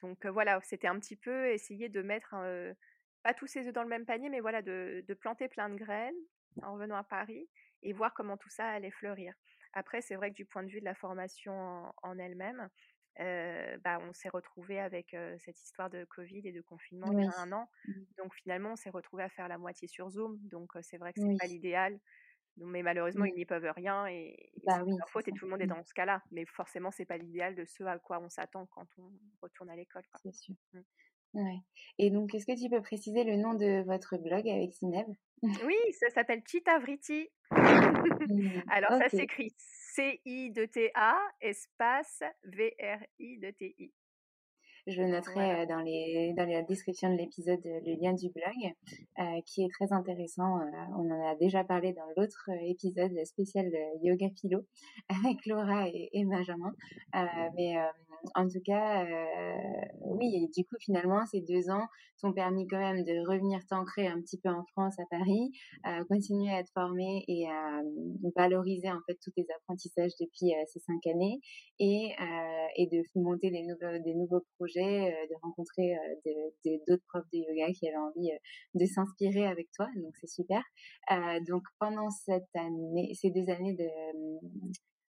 [0.02, 2.36] donc voilà, c'était un petit peu essayer de mettre,
[3.24, 6.16] pas tous ses œufs dans le même panier, mais voilà, de, planter plein de graines
[6.62, 7.48] en revenant à Paris
[7.82, 9.34] et voir comment tout ça allait fleurir.
[9.74, 12.70] Après, c'est vrai que du point de vue de la formation en, elle-même,
[13.18, 17.40] bah, on s'est retrouvé avec cette histoire de Covid et de confinement il y a
[17.40, 17.70] un an.
[17.88, 17.94] Mmh.
[18.18, 20.38] Donc finalement, on s'est retrouvé à faire la moitié sur Zoom.
[20.44, 22.00] Donc c'est vrai que c'est pas l'idéal
[22.58, 25.62] mais malheureusement, ils n'y peuvent rien et, bah c'est leur faute et tout le monde
[25.62, 25.76] est mmh.
[25.76, 26.22] dans ce cas-là.
[26.32, 29.76] Mais forcément, c'est pas l'idéal de ce à quoi on s'attend quand on retourne à
[29.76, 30.04] l'école.
[30.22, 30.56] C'est sûr.
[30.74, 30.80] Mmh.
[31.34, 31.58] Ouais.
[31.98, 35.08] Et donc, est-ce que tu peux préciser le nom de votre blog avec Sineb
[35.42, 37.30] Oui, ça s'appelle Chitavriti.
[37.52, 38.62] Mmh.
[38.70, 43.94] Alors, ça s'écrit C-I-T-A espace V-R-I-T-I.
[44.86, 48.74] Je noterai dans, les, dans la description de l'épisode le lien du blog,
[49.20, 50.60] euh, qui est très intéressant.
[50.98, 53.72] on en a déjà parlé dans l'autre épisode spécial
[54.02, 54.66] Yoga Philo
[55.10, 56.74] avec Laura et, et Benjamin.
[57.56, 57.78] mais
[58.36, 59.06] en tout cas,
[60.02, 61.88] oui, et du coup, finalement, ces deux ans
[62.22, 65.52] t'ont permis quand même de revenir t'ancrer un petit peu en France, à Paris,
[66.08, 67.82] continuer à être formé et à
[68.36, 71.40] valoriser en fait tous tes apprentissages depuis ces cinq années
[71.80, 72.14] et,
[72.78, 77.40] et de monter des nouveaux, des nouveaux projets euh, de rencontrer euh, d'autres profs de
[77.40, 78.38] yoga qui avaient envie euh,
[78.76, 79.88] de s'inspirer avec toi.
[79.96, 80.62] Donc c'est super.
[81.48, 83.88] donc pendant cette année, ces deux années de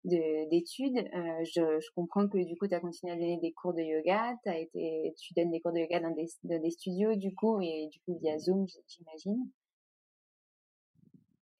[0.04, 1.08] d'études,
[1.44, 4.58] je, comprends que du coup tu as continué à donner des cours de yoga, as
[4.58, 7.88] été, tu donnes des cours de yoga dans des, dans des studios du coup et
[7.92, 9.50] du coup via Zoom j'imagine.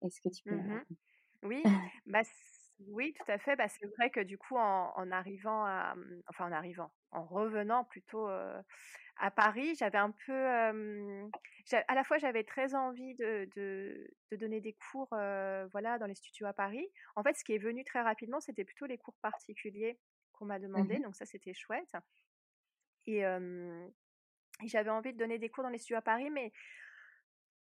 [0.03, 0.55] Est-ce que tu peux...
[0.55, 0.85] Mmh
[1.43, 1.63] oui,
[2.07, 2.23] bah,
[2.89, 3.57] oui, tout à fait.
[3.57, 7.85] Bah, c'est vrai que du coup, en, arrivant à, mmh, enfin en arrivant, en revenant
[7.85, 8.29] plutôt
[9.19, 14.75] à Paris, j'avais un peu, à la fois j'avais très envie de, de, donner des
[14.75, 16.89] cours, voilà, dans les studios à Paris.
[17.17, 19.99] En fait, ce qui est venu très rapidement, c'était plutôt les cours particuliers
[20.33, 21.93] qu'on m'a mmh demandé, donc ça c'était chouette.
[23.07, 26.53] Et, et j'avais envie de donner des cours dans les studios à Paris, mais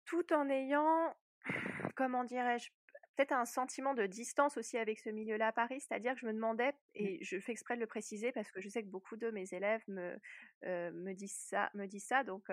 [0.04, 1.14] tout en ayant,
[1.96, 2.70] comment dirais-je,
[3.18, 6.32] peut-être un sentiment de distance aussi avec ce milieu-là à Paris, c'est-à-dire que je me
[6.32, 6.74] demandais, mmh.
[6.94, 9.52] et je fais exprès de le préciser parce que je sais que beaucoup de mes
[9.52, 10.16] élèves me,
[10.62, 12.48] me disent ça, me disent ça, donc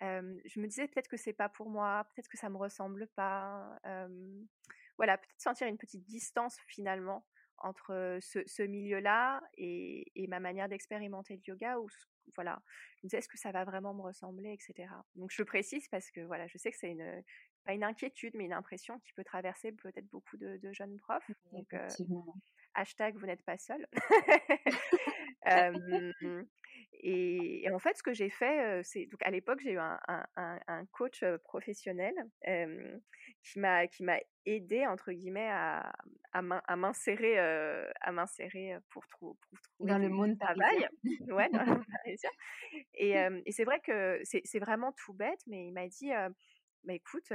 [0.00, 3.76] je me disais peut-être que c'est pas pour moi, peut-être que ça me ressemble pas,
[4.96, 7.26] voilà, peut-être sentir une petite distance finalement
[7.60, 11.88] entre ce, milieu-là et, et, ma manière d'expérimenter le yoga, ou
[12.36, 12.62] voilà,
[12.96, 14.88] je me disais est-ce que ça va vraiment me ressembler, etc.
[15.16, 17.24] Donc je précise parce que voilà, je sais que c'est une,
[17.68, 21.30] pas une inquiétude, mais une impression qui peut traverser peut-être beaucoup de, jeunes profs.
[21.52, 21.76] Donc,
[22.74, 23.86] hashtag vous n'êtes pas seul.
[27.00, 29.98] Et, en fait, ce que j'ai fait, c'est donc à l'époque, j'ai eu un,
[30.36, 32.14] un, coach professionnel
[33.42, 35.92] qui m'a qui m'a aidé entre guillemets à,
[36.32, 39.36] à m'insérer à m'insérer pour, pour,
[39.74, 40.88] trouver dans le monde travail.
[41.28, 42.30] ouais, dans le monde parisien.
[42.94, 43.14] Et,
[43.46, 46.12] et c'est vrai que c'est vraiment tout bête, mais il m'a dit
[46.84, 47.32] bah écoute,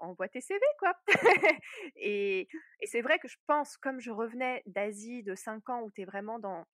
[0.00, 0.94] envoie tes CV, quoi.
[1.96, 2.48] et,
[2.80, 6.02] et c'est vrai que je pense, comme je revenais d'Asie de 5 ans où tu
[6.02, 6.64] es vraiment dans.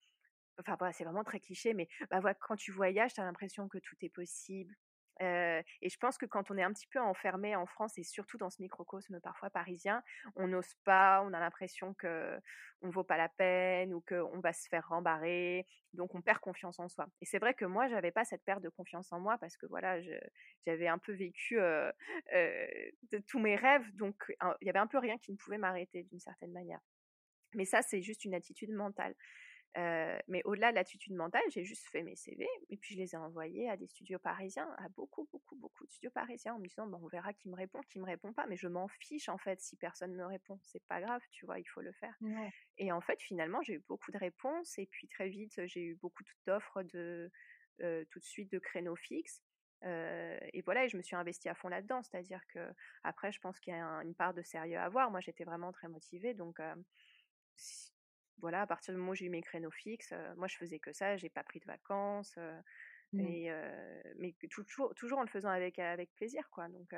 [0.61, 3.96] Enfin, c'est vraiment très cliché, mais bah, quand tu voyages, tu as l'impression que tout
[4.02, 4.74] est possible,
[5.20, 8.36] et je pense que quand on est un petit peu enfermé en France et surtout
[8.38, 10.02] dans ce microcosme parfois parisien,
[10.34, 12.38] on n'ose pas, on a l'impression que
[12.82, 16.78] on vaut pas la peine ou qu'on va se faire rembarrer, donc on perd confiance
[16.78, 17.06] en soi.
[17.22, 19.64] Et c'est vrai que moi, j'avais pas cette perte de confiance en moi parce que
[19.66, 19.98] voilà,
[20.66, 24.16] j'avais un peu vécu de tous mes rêves, donc
[24.60, 26.80] il y avait un peu rien qui ne pouvait m'arrêter d'une certaine manière.
[27.54, 29.14] Mais ça, c'est juste une attitude mentale
[29.74, 33.16] mais au-delà de l'attitude mentale, j'ai juste fait mes CV et puis je les ai
[33.16, 36.90] envoyés à des studios parisiens, à beaucoup, beaucoup, beaucoup de studios parisiens en me disant
[36.92, 39.60] on verra qui me répond, qui me répond pas, mais je m'en fiche en fait
[39.60, 42.16] si personne me répond, c'est pas grave, tu vois, il faut le faire.
[42.78, 45.94] Et en fait, finalement, j'ai eu beaucoup de réponses et puis très vite, j'ai eu
[45.96, 47.30] beaucoup d'offres de
[47.78, 49.42] tout de suite de créneaux fixes.
[49.82, 52.02] et voilà, et je me suis investie à fond là-dedans.
[52.02, 55.10] C'est-à-dire que après, je pense qu'il y a une part de sérieux à avoir.
[55.10, 56.60] Moi, j'étais vraiment très motivée, donc
[58.39, 60.93] voilà, à partir du moment où j'ai eu mes créneaux fixes, moi je faisais que
[60.93, 62.37] ça, j'ai pas pris de vacances,
[63.12, 63.22] mmh.
[64.18, 66.68] mais toujours, toujours en le faisant avec, avec plaisir, quoi.
[66.68, 66.95] Donc,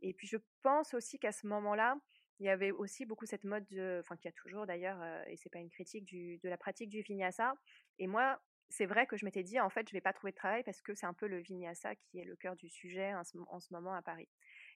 [0.00, 1.96] et puis je pense aussi qu'à ce moment-là,
[2.40, 3.66] il y avait aussi beaucoup cette mode,
[4.00, 6.90] enfin qu'il y a toujours d'ailleurs, et c'est pas une critique du, de la pratique
[6.90, 7.54] du vinyasa.
[7.98, 10.36] Et moi, c'est vrai que je m'étais dit, en fait, je vais pas trouver de
[10.36, 13.22] travail parce que c'est un peu le vinyasa qui est le cœur du sujet en
[13.24, 14.28] ce moment à Paris.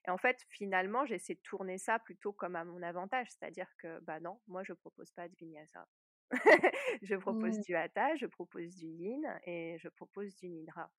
[0.07, 3.67] Et en fait, finalement, j'ai essayé de tourner ça plutôt comme à mon avantage, c'est-à-dire
[3.77, 5.85] que, bah non, moi, je propose pas de vinyasa.
[7.01, 10.89] je propose du hatha, je propose du yin et je propose du nidra.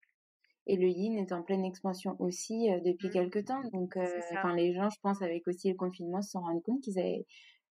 [0.66, 3.12] Et le yin est en pleine expansion aussi depuis mmh.
[3.12, 3.62] quelques temps.
[3.72, 3.96] Donc,
[4.32, 7.26] enfin, les gens, je pense, avec aussi le confinement, se sont rendus compte qu'ils avaient,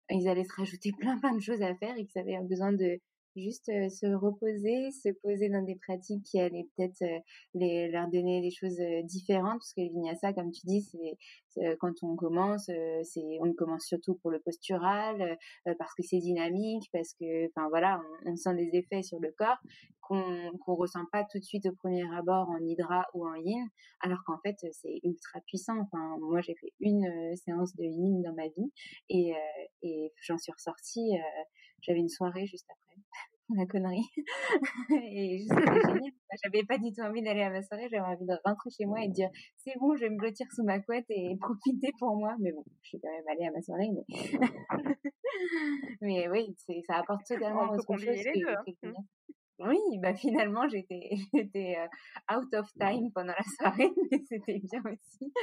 [0.09, 2.99] ils allaient se rajouter plein, plein de choses à faire et qu'ils avaient besoin de,
[3.37, 7.03] juste se reposer, se poser dans des pratiques qui allaient peut-être
[7.53, 12.15] les, leur donner des choses différentes, parce que le comme tu dis, c'est quand on
[12.15, 12.65] commence,
[13.03, 15.37] c'est on commence surtout pour le postural,
[15.77, 19.57] parce que c'est dynamique, parce que, enfin voilà, on, sent des effets sur le corps
[20.01, 23.67] qu'on qu'on ressent pas tout de suite au premier abord en hydra ou en yin,
[24.01, 25.79] alors qu'en fait c'est ultra puissant.
[25.79, 28.71] Enfin, moi j'ai fait une séance de yin dans ma vie
[29.09, 29.33] et,
[29.81, 31.11] et j'en suis ressortie.
[31.81, 33.01] J'avais une soirée juste après
[33.55, 34.03] la connerie.
[35.03, 36.11] et c'était génial.
[36.43, 39.01] J'avais pas du tout envie d'aller à ma soirée, j'avais envie de rentrer chez moi
[39.01, 42.15] et de dire c'est bon, je vais me blottir sous ma couette et profiter pour
[42.17, 42.35] moi.
[42.39, 43.89] Mais bon, je suis quand même allée à ma soirée.
[46.01, 46.55] Mais, mais oui,
[46.85, 48.05] ça apporte totalement autre chose.
[48.05, 48.93] Les deux, hein?
[49.59, 54.83] Oui, bah finalement j'étais j'étais euh, out of time pendant la soirée, mais c'était bien
[54.85, 55.33] aussi.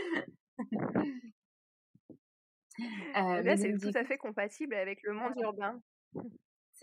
[3.17, 5.81] euh, c'est tout à fait compatible avec le monde urbain.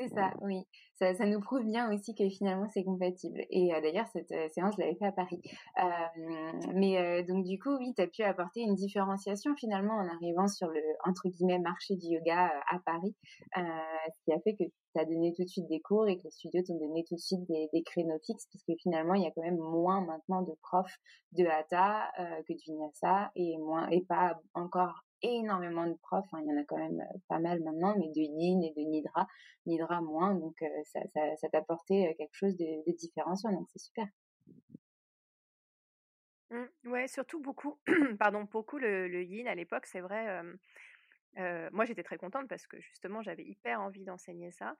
[0.02, 0.66] C'est ça, oui.
[0.96, 3.44] Ça, ça, nous prouve bien aussi que finalement c'est compatible.
[3.50, 5.42] Et euh, d'ailleurs, cette euh, séance, je l'avais fait à Paris.
[5.80, 10.48] Euh, mais donc du coup, oui, tu as pu apporter une différenciation finalement en arrivant
[10.48, 13.16] sur le, entre guillemets, marché du yoga à Paris,
[13.56, 16.24] ce qui a fait que tu as donné tout de suite des cours et que
[16.24, 19.24] les studios t'ont donné tout de suite des, des, créneaux fixes, parce que finalement, il
[19.24, 20.98] y a quand même moins maintenant de profs
[21.34, 22.12] de hatha
[22.48, 26.28] que du vinyasa et moins et pas encore énormément de profs.
[26.34, 26.42] Hein.
[26.44, 28.82] Il y en a quand même euh, pas mal maintenant, mais de yin et de
[28.82, 29.28] nidra.
[29.66, 34.08] Nidra moins, donc euh, ça, t'apportait euh, quelque chose de, de différenciant, donc c'est super.
[36.50, 37.80] Mmh, ouais, surtout beaucoup,
[38.20, 40.44] pardon, beaucoup le yin à l'époque, c'est vrai.
[41.72, 44.76] moi, j'étais très contente parce que justement, j'avais hyper envie d'enseigner ça.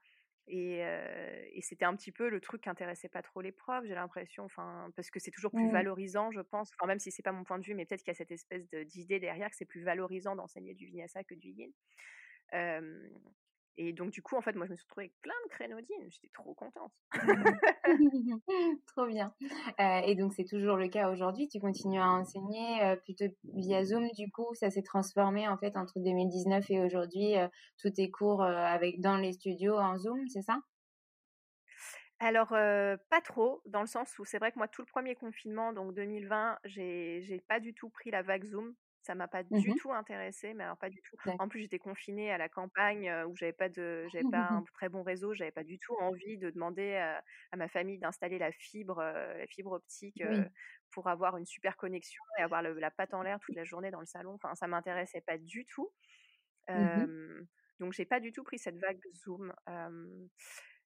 [0.48, 3.94] Et, et c'était un petit peu le truc qui intéressait pas trop les profs, j'ai
[3.94, 5.72] l'impression, enfin, parce que c'est toujours plus mmh.
[5.72, 8.10] valorisant, je pense, enfin, même si c'est pas mon point de vue, mais peut-être qu'il
[8.10, 11.50] y a cette espèce d'idée derrière que c'est plus valorisant d'enseigner du vinyasa que du
[11.50, 11.72] yin.
[13.78, 16.10] Et donc, du coup, en fait, moi, je me suis retrouvée avec plein de crénodines.
[16.10, 16.92] J'étais trop contente.
[18.86, 19.34] trop bien.
[19.80, 21.48] Euh, et donc, c'est toujours le cas aujourd'hui.
[21.48, 24.10] Tu continues à enseigner euh, plutôt via Zoom.
[24.12, 27.38] Du coup, ça s'est transformé, en fait, entre 2019 et aujourd'hui.
[27.38, 27.48] Euh,
[27.78, 30.60] tous tes cours avec, dans les studios en Zoom, c'est ça?
[32.18, 35.72] Alors, pas trop, dans le sens où c'est vrai que moi, tout le premier confinement,
[35.72, 38.74] donc 2020, j'ai pas du tout pris la vague Zoom.
[39.02, 41.16] Ça m'a pas du mmh tout intéressé, mais alors pas du tout.
[41.38, 44.88] En plus, j'étais confinée à la campagne où j'avais pas de, j'avais pas un très
[44.88, 47.22] bon réseau, j'avais pas du tout envie de demander à,
[47.56, 50.22] ma famille d'installer la fibre, la fibre optique
[50.92, 54.00] pour avoir une super connexion et avoir la patte en l'air toute la journée dans
[54.00, 54.34] le salon.
[54.34, 55.90] Enfin, ça m'intéressait pas du tout.
[56.68, 57.06] Mmh
[57.80, 59.52] donc, j'ai pas du tout pris cette vague Zoom.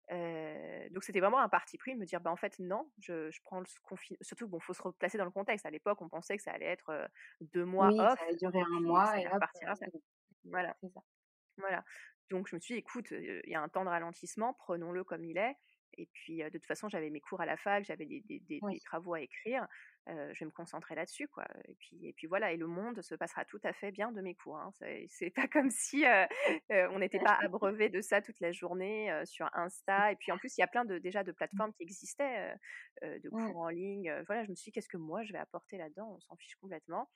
[0.10, 3.42] Donc c'était vraiment un parti pris de me dire bah en fait non je, je
[3.42, 5.66] prends le confinement surtout bon faut se replacer dans le contexte.
[5.66, 7.10] À l'époque on pensait que ça allait être
[7.42, 9.74] deux mois oui, off ça allait durer un mois et, repartir
[10.46, 11.02] voilà ça.
[11.58, 11.84] voilà.
[12.30, 15.24] donc je me suis dit écoute il y a un temps de ralentissement prenons-le comme
[15.24, 15.56] il est
[15.98, 18.60] et puis, de toute façon, j'avais mes cours à la fac, j'avais des, des, des,
[18.86, 19.68] travaux à écrire.
[20.08, 21.46] je vais me concentrer là-dessus, quoi.
[21.68, 22.52] Et puis, et puis voilà.
[22.52, 24.58] Et le monde se passera tout à fait bien de mes cours.
[24.58, 24.72] Hein.
[25.08, 26.04] C'est pas comme si
[26.70, 30.12] on n'était pas abreuvé de ça toute la journée sur Insta.
[30.12, 31.36] Et puis, en plus, il y a plein de déjà de mmh.
[31.36, 32.56] plateformes qui existaient
[33.02, 34.14] de cours en ligne.
[34.28, 36.14] Voilà, je me suis dit, qu'est-ce que moi je vais apporter là-dedans?
[36.16, 37.10] On s'en fiche complètement.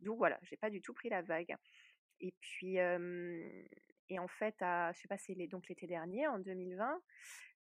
[0.00, 1.56] donc voilà, j'ai pas du tout pris la vague.
[2.20, 2.78] Et puis,
[4.10, 7.00] et en fait, à, je sais pas, c'est donc l'été dernier, en 2020,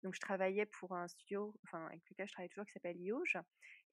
[0.03, 3.37] donc je travaillais pour un studio, enfin avec lequel je travaille toujours, qui s'appelle IOGE,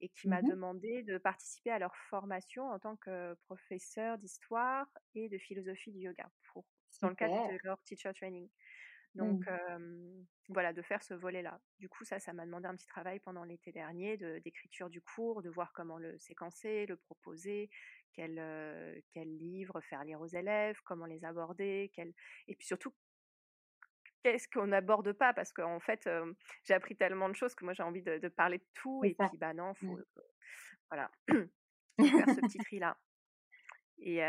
[0.00, 4.86] et qui m'a mmh demandé de participer à leur formation en tant que professeur d'histoire
[5.14, 6.64] et de philosophie du yoga, pour,
[7.02, 8.48] dans le cadre de leur teacher training.
[9.14, 10.26] Donc mmh.
[10.50, 11.58] voilà, de faire ce volet-là.
[11.78, 15.42] Du coup, ça, ça m'a demandé un petit travail pendant l'été dernier d'écriture du cours,
[15.42, 17.70] de voir comment le séquencer, le proposer,
[18.12, 22.12] quel, quel livre faire lire aux élèves, comment les aborder, quel...
[22.48, 22.94] et puis surtout
[24.22, 25.32] qu'est-ce qu'on n'aborde pas?
[25.34, 26.08] Parce qu'en fait
[26.64, 29.38] j'ai appris tellement de choses que moi j'ai envie de, parler de tout et puis
[29.38, 30.04] bah non faut mmh.
[30.90, 32.96] voilà faire ce petit tri là.
[33.98, 34.20] Et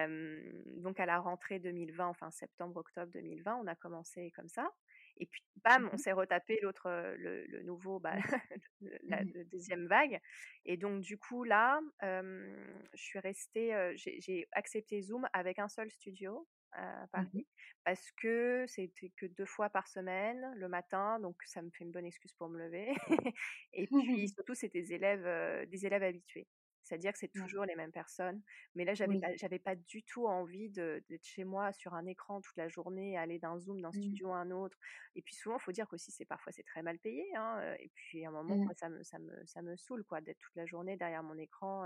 [0.77, 4.71] donc à la rentrée 2020 enfin septembre octobre 2020 on a commencé comme ça
[5.19, 8.15] et puis bam on mmh s'est retapé l'autre le, nouveau bah,
[9.03, 10.19] la, mmh deuxième vague
[10.65, 16.47] et donc du coup là je suis restée j'ai accepté Zoom avec un seul studio
[16.73, 17.47] à mmh Paris
[17.83, 21.91] parce que c'était que deux fois par semaine le matin donc ça me fait une
[21.91, 22.93] bonne excuse pour me lever
[23.73, 26.47] et puis surtout c'est des élèves des élèves habitués
[26.87, 28.41] c'est-à-dire que c'est toujours les mêmes personnes
[28.75, 32.55] mais là j'avais j'avais pas du tout envie d'être chez moi sur un écran toute
[32.55, 33.93] la journée aller d'un zoom d'un mmh.
[33.93, 34.77] studio à un autre
[35.15, 38.25] et puis souvent faut dire qu'aussi c'est parfois c'est très mal payé hein, et puis
[38.25, 38.73] à un moment mmh.
[38.75, 41.85] ça me ça me ça me saoule quoi d'être toute la journée derrière mon écran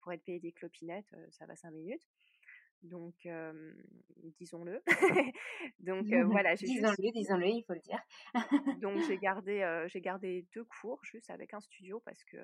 [0.00, 2.06] pour être payé des clopinettes ça va cinq minutes
[2.82, 3.14] donc
[4.40, 4.82] disons-le.
[5.80, 8.00] donc voilà, disons-le, disons-le, il faut le dire.
[8.80, 12.38] donc j'ai gardé j'ai gardé deux cours juste avec un studio parce que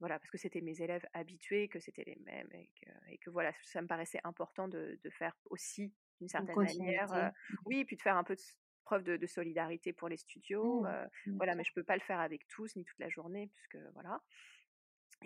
[0.00, 3.30] voilà parce que c'était mes élèves habitués, que c'était les mêmes et que, et que,
[3.30, 7.56] voilà ça me paraissait important de, de faire aussi d'une certaine manière mmh.
[7.64, 8.40] oui puis de faire un peu de
[8.84, 12.46] preuve de, solidarité pour les studios mmh, voilà mais je peux pas le faire avec
[12.48, 14.22] tous ni toute la journée puisque voilà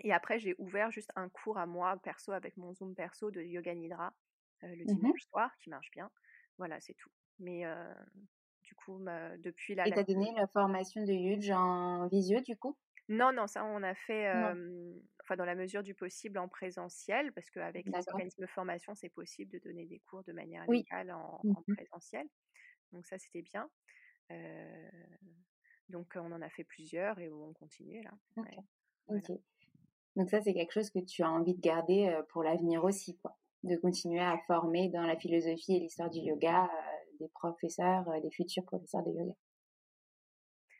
[0.01, 3.41] et après, j'ai ouvert juste un cours à moi, perso, avec mon Zoom perso de
[3.41, 4.13] Yoga Nidra
[4.61, 6.09] le mmh dimanche soir, qui marche bien.
[6.57, 7.11] Voilà, c'est tout.
[7.39, 7.63] Mais
[8.63, 8.99] du coup,
[9.39, 9.87] depuis la.
[9.87, 12.77] Et t'as donné la formation de Yuge en visio, du coup?
[13.09, 14.29] Non, non, ça on a fait,
[15.21, 19.09] enfin dans la mesure du possible en présentiel, parce qu'avec les organismes de formation, c'est
[19.09, 22.27] possible de donner des cours de manière légale en, mmh présentiel.
[22.91, 23.69] Donc ça, c'était bien.
[25.89, 28.11] donc on en a fait plusieurs et on continue là.
[29.07, 29.31] ok.
[30.15, 33.37] Donc ça, c'est quelque chose que tu as envie de garder pour l'avenir aussi, quoi.
[33.63, 36.69] De continuer à former dans la philosophie et l'histoire du yoga
[37.19, 39.33] des professeurs, des futurs professeurs de yoga.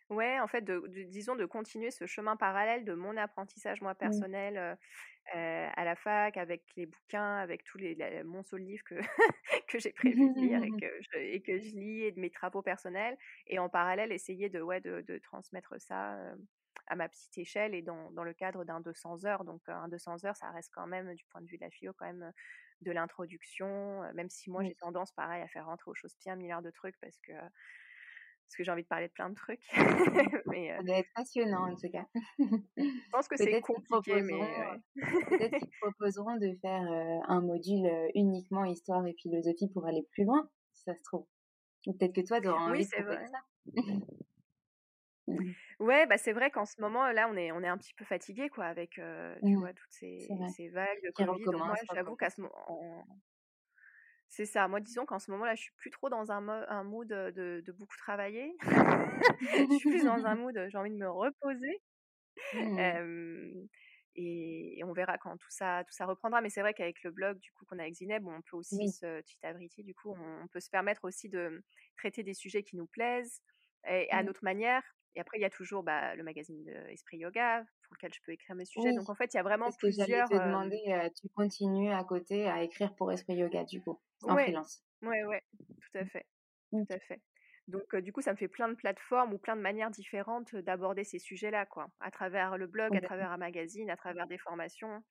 [0.10, 4.24] Ouais, en fait, de, disons de continuer ce chemin parallèle de mon apprentissage moi mmh.
[4.36, 4.78] personnel
[5.34, 8.96] à la fac, avec les bouquins, avec tous les, les monceaux de livres que
[9.70, 12.30] que j'ai prévu de lire et que je, et que je lis et de mes
[12.32, 16.18] travaux personnels, et en parallèle essayer de ouais de, de transmettre ça
[16.88, 19.46] à ma petite échelle et dans, dans le cadre d'un 200 heures.
[19.46, 21.94] Donc un 200 heures, ça reste quand même du point de vue de la philo
[21.98, 22.32] quand même
[22.82, 26.36] de l'introduction, même si moi j'ai tendance pareil à faire rentrer aux choses bien un
[26.38, 27.32] milliard de trucs parce que
[28.54, 29.62] parce que j'ai envie de parler de plein de trucs.
[30.46, 32.06] mais, ça doit être passionnant en tout cas.
[32.78, 34.40] Je pense que c'est compliqué, mais
[35.30, 36.84] peut-être qu'ils proposeront de faire
[37.28, 41.26] un module uniquement histoire et philosophie pour aller plus loin, si ça se trouve.
[41.88, 43.40] Ou peut-être que toi, tu auras envie de faire ça.
[43.74, 44.04] Mmh.
[45.80, 48.06] Ouais, bah c'est vrai qu'en ce moment là, on est on est un petit peu
[48.06, 49.56] fatigué quoi avec tu mmh.
[49.56, 51.44] vois toutes ces, ces vagues de Covid.
[51.44, 53.06] Donc moi, j'avoue qu'à ce moment,
[54.34, 54.68] c'est ça.
[54.68, 57.62] Moi, disons qu'en ce moment là, je suis plus trop dans un, un mood de,
[57.64, 58.56] de beaucoup travailler.
[59.70, 61.82] je suis plus dans un mood, j'ai envie de me reposer.
[62.56, 63.68] Mmh.
[64.16, 66.42] et, on verra quand tout ça tout ça reprendra.
[66.42, 68.90] Mais c'est vrai qu'avec le blog du coup qu'on a avec Zineb, on peut aussi
[68.90, 71.64] se petit du coup, on, peut se permettre aussi de
[71.96, 73.40] traiter des sujets qui nous plaisent
[73.88, 74.82] et à notre manière
[75.16, 78.20] et après, il y a toujours bah, le magazine de Esprit Yoga pour lequel je
[78.26, 78.96] peux écrire mes sujets.
[78.96, 80.28] Donc en fait, il y a vraiment plusieurs.
[80.28, 84.00] Que te demander, tu continues à côté à écrire pour Esprit Yoga du coup
[84.30, 84.84] en freelance.
[85.02, 86.26] Ouais, ouais, tout à fait,
[86.72, 87.22] tout à fait.
[87.68, 91.04] Donc du coup, ça me fait plein de plateformes ou plein de manières différentes d'aborder
[91.04, 95.04] ces sujets-là, quoi, à travers le blog, à travers un magazine, à travers des formations.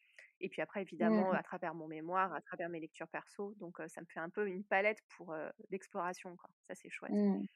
[0.45, 1.37] Et puis après, évidemment, mmh.
[1.37, 3.55] à travers mon mémoire, à travers mes lectures perso.
[3.61, 5.33] Donc, ça me fait un peu une palette pour
[5.71, 6.51] l'exploration, quoi.
[6.67, 7.13] Ça, c'est chouette.
[7.13, 7.47] Mmh.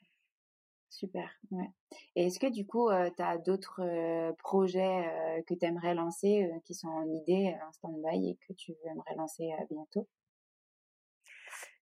[0.88, 1.68] Super, ouais.
[2.14, 6.86] Et est-ce que du coup, tu as d'autres projets que tu aimerais lancer, qui sont
[6.86, 10.08] en idée, en stand-by et que tu aimerais lancer bientôt?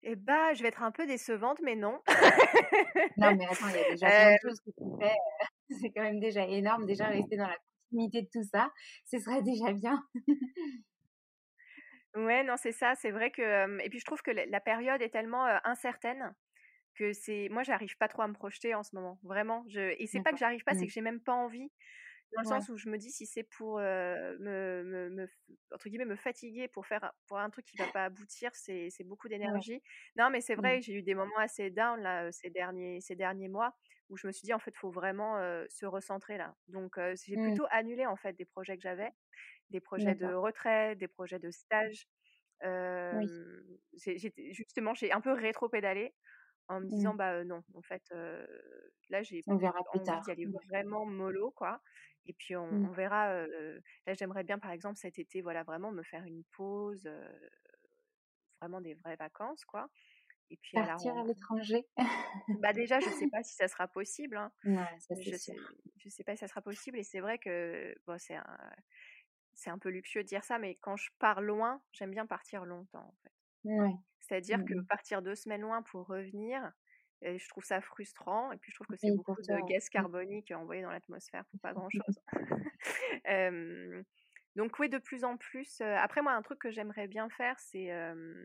[0.04, 2.01] Eh bah, je vais être un peu décevante, mais non.
[3.18, 5.16] non, mais attends, il y a déjà plein de choses que tu fais.
[5.82, 6.86] C'est quand même déjà énorme.
[6.86, 7.58] Déjà, rester dans la
[7.89, 8.70] continuité de tout ça,
[9.06, 10.04] ce serait déjà bien.
[12.16, 12.95] ouais, non, c'est ça.
[12.95, 13.82] C'est vrai que.
[13.82, 16.36] Et puis, je trouve que la période est tellement incertaine
[16.95, 20.06] que c'est moi j'arrive pas trop à me projeter en ce moment vraiment je et
[20.06, 20.88] c'est pas que j'arrive pas c'est mmh.
[20.88, 21.72] que j'ai même pas envie
[22.36, 24.38] dans le sens où je me dis si c'est pour me,
[24.84, 25.29] me, me,
[25.73, 29.27] entre guillemets me fatiguer pour faire pour un truc qui va pas aboutir c'est beaucoup
[29.27, 29.81] d'énergie.
[30.15, 30.81] Non mais c'est vrai mmh.
[30.81, 33.75] j'ai eu des moments assez down là ces derniers ces derniers mois
[34.09, 35.38] où je me suis dit en fait faut vraiment
[35.69, 36.55] se recentrer là.
[36.67, 37.43] Donc j'ai mmh.
[37.43, 39.11] plutôt annulé en fait des projets que j'avais.
[39.69, 42.07] Des projets de retraite des projets de stage.
[44.51, 46.13] Justement j'ai un peu rétro-pédalé
[46.68, 47.18] en me disant mmh.
[47.18, 48.03] bah non en fait
[49.09, 51.82] là j'ai on verra plus envie d'y aller vraiment mollo quoi.
[52.26, 52.89] Et puis on, mmh.
[52.89, 57.09] on verra là j'aimerais bien par exemple cet été voilà vraiment me faire une pause
[58.61, 59.89] vraiment des vraies vacances quoi.
[60.49, 61.86] Et puis partir à l'étranger.
[62.59, 64.51] Bah déjà je sais pas si ça sera possible hein.
[64.66, 65.55] ouais, ça, je sais
[65.97, 66.97] je sais pas si ça sera possible.
[66.97, 68.57] Et c'est vrai que bon c'est un
[69.53, 72.66] c'est un peu luxueux de dire ça mais quand je pars loin j'aime bien partir
[72.66, 73.34] longtemps en fait.
[73.66, 73.93] Ouais
[74.34, 76.71] c'est-à-dire que mmh partir deux semaines loin pour revenir,
[77.21, 78.51] je trouve ça frustrant.
[78.51, 79.89] Et puis je trouve que c'est beaucoup de gaz mmh.
[79.91, 82.19] carbonique envoyé dans l'atmosphère pour pas grand-chose.
[84.55, 85.81] donc oui, de plus en plus.
[85.81, 87.91] après moi, un truc que j'aimerais bien faire, c'est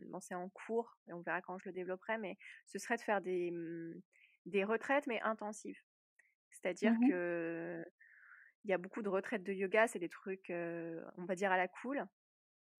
[0.09, 2.37] bon, c'est en cours et on verra quand je le développerai, mais
[2.67, 4.01] ce serait de faire des mmh,
[4.45, 5.81] des retraites mais intensives.
[6.51, 7.83] C'est-à-dire mmh que
[8.65, 11.57] il y a beaucoup de retraites de yoga, c'est des trucs, on va dire à
[11.57, 12.05] la cool.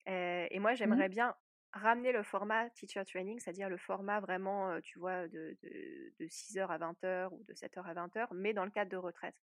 [0.05, 1.36] et moi, j'aimerais bien
[1.74, 6.68] ramener le format teacher training, c'est-à-dire le format vraiment, tu vois, de, de, de 6h
[6.68, 9.36] à 20h ou de 7h à 20h, mais dans le cadre de retraite.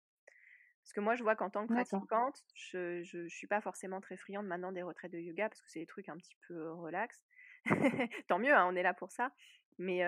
[0.86, 4.16] Parce que moi, je vois qu'en tant que pratiquante, je, je, suis pas forcément très
[4.16, 7.24] friande maintenant des retraites de yoga parce que c'est des trucs un petit peu relax.
[8.28, 9.32] Tant mieux, hein, on est là pour ça.
[9.78, 10.02] Mais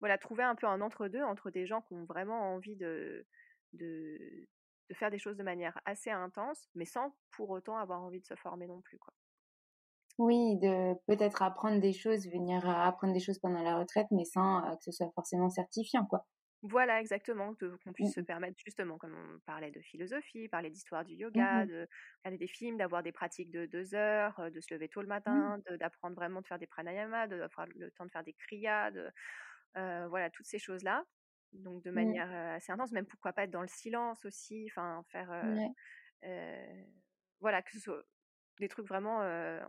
[0.00, 3.24] voilà, trouver un peu un entre-deux entre des gens qui ont vraiment envie de,
[3.74, 4.48] de,
[4.90, 8.26] de faire des choses de manière assez intense, mais sans pour autant avoir envie de
[8.26, 8.98] se former non plus.
[8.98, 9.14] Quoi.
[10.18, 14.76] Oui, de peut-être apprendre des choses, venir apprendre des choses pendant la retraite, mais sans
[14.76, 16.26] que ce soit forcément certifiant, quoi.
[16.62, 18.24] Voilà, exactement, qu'on puisse se mmh.
[18.24, 21.86] permettre justement, comme on parlait de philosophie, parler d'histoire du yoga, mmh de
[22.24, 25.08] regarder des films, d'avoir des pratiques de deux heures, de se lever tôt le mmh.
[25.08, 28.90] matin, d'apprendre vraiment de faire des pranayamas, d'avoir le temps de faire des kriyas,
[29.74, 31.04] voilà, toutes ces choses-là.
[31.52, 35.30] Donc de manière assez intense, même pourquoi pas être dans le silence aussi, enfin faire...
[37.40, 38.02] voilà, que ce soit
[38.60, 39.18] des trucs vraiment,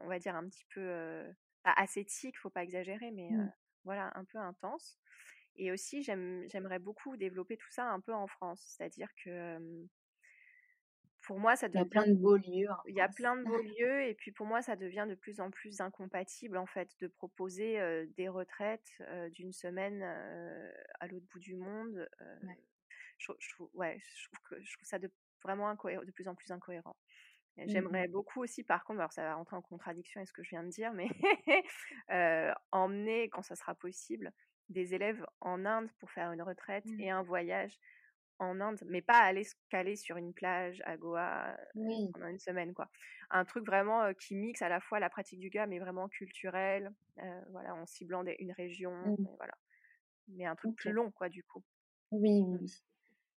[0.03, 1.23] on va dire, un petit peu
[1.63, 3.53] ascétiques, faut pas exagérer, mais mmh.
[3.83, 4.97] voilà, un peu intense.
[5.55, 9.59] Et aussi, j'aimerais beaucoup développer tout ça un peu en France, c'est-à-dire que
[11.23, 11.79] pour moi, ça devient.
[11.79, 12.69] Il y a plein de beaux lieux.
[12.87, 15.41] Il y a plein de beaux lieux, et puis pour moi, ça devient de plus
[15.41, 17.77] en plus incompatible, en fait, de proposer
[18.15, 18.89] des retraites
[19.31, 20.01] d'une semaine
[20.99, 22.07] à l'autre bout du monde.
[23.17, 25.11] Je, trouve, ouais, je trouve que je trouve ça de,
[25.43, 26.95] vraiment de plus en plus incohérent.
[27.65, 30.43] Mmh J'aimerais beaucoup aussi, par contre, alors ça va rentrer en contradiction avec ce que
[30.43, 31.09] je viens de dire, mais
[32.71, 34.31] emmener, quand ça sera possible,
[34.69, 36.99] des élèves en Inde pour faire une retraite mmh.
[37.01, 37.77] et un voyage
[38.39, 41.57] en Inde, mais pas aller se caler sur une plage à Goa
[42.13, 42.89] pendant une semaine, quoi.
[43.29, 46.93] Un truc vraiment qui mixe à la fois la pratique du yoga, mais vraiment culturel,
[47.51, 49.27] voilà, en ciblant une région, mmh.
[49.37, 49.53] voilà.
[50.29, 51.63] Mais un truc plus long, quoi, du coup.
[52.11, 52.83] Oui, oui.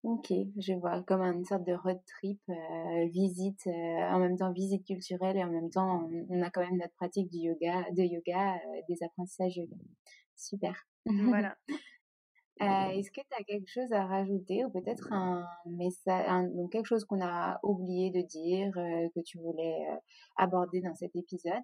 [0.05, 4.51] Ok, je vois comme une sorte de road trip, euh, visite, euh, en même temps
[4.53, 8.03] visite culturelle et en même temps on, a quand même notre pratique du yoga, de
[8.03, 9.77] yoga, euh, des apprentissages yoga.
[10.35, 10.75] Super.
[11.07, 11.57] Voilà.
[12.59, 17.05] Est-ce que tu as quelque chose à rajouter ou peut-être un message, donc quelque chose
[17.05, 19.85] qu'on a oublié de dire, que tu voulais
[20.37, 21.63] aborder dans cet épisode?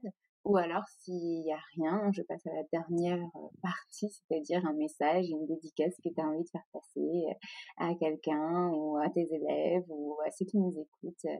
[0.49, 4.73] Ou alors, s'il n'y a rien, je passe à la dernière euh, partie, c'est-à-dire un
[4.73, 7.35] message, une dédicace que tu as envie de faire passer euh,
[7.77, 11.27] à quelqu'un ou à tes élèves ou à ceux qui nous écoutent.
[11.27, 11.37] Euh,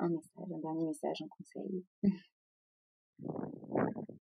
[0.00, 1.86] un message, un dernier message, un conseil.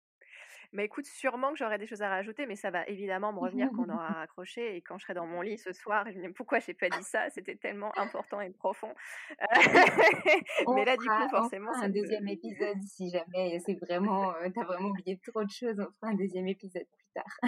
[0.75, 3.69] Mais écoute, sûrement que j'aurai des choses à rajouter, mais ça va évidemment me revenir
[3.73, 6.05] quand on aura raccroché et quand je serai dans mon lit ce soir.
[6.11, 7.29] je me dis pourquoi j'ai pas dit ça?
[7.29, 8.93] C'était tellement important et profond.
[10.75, 14.65] mais là, du coup, forcément, c'est un deuxième épisode si jamais c'est vraiment, tu t'as
[14.65, 15.79] vraiment oublié trop de choses.
[15.79, 17.39] On fera un deuxième épisode plus tard.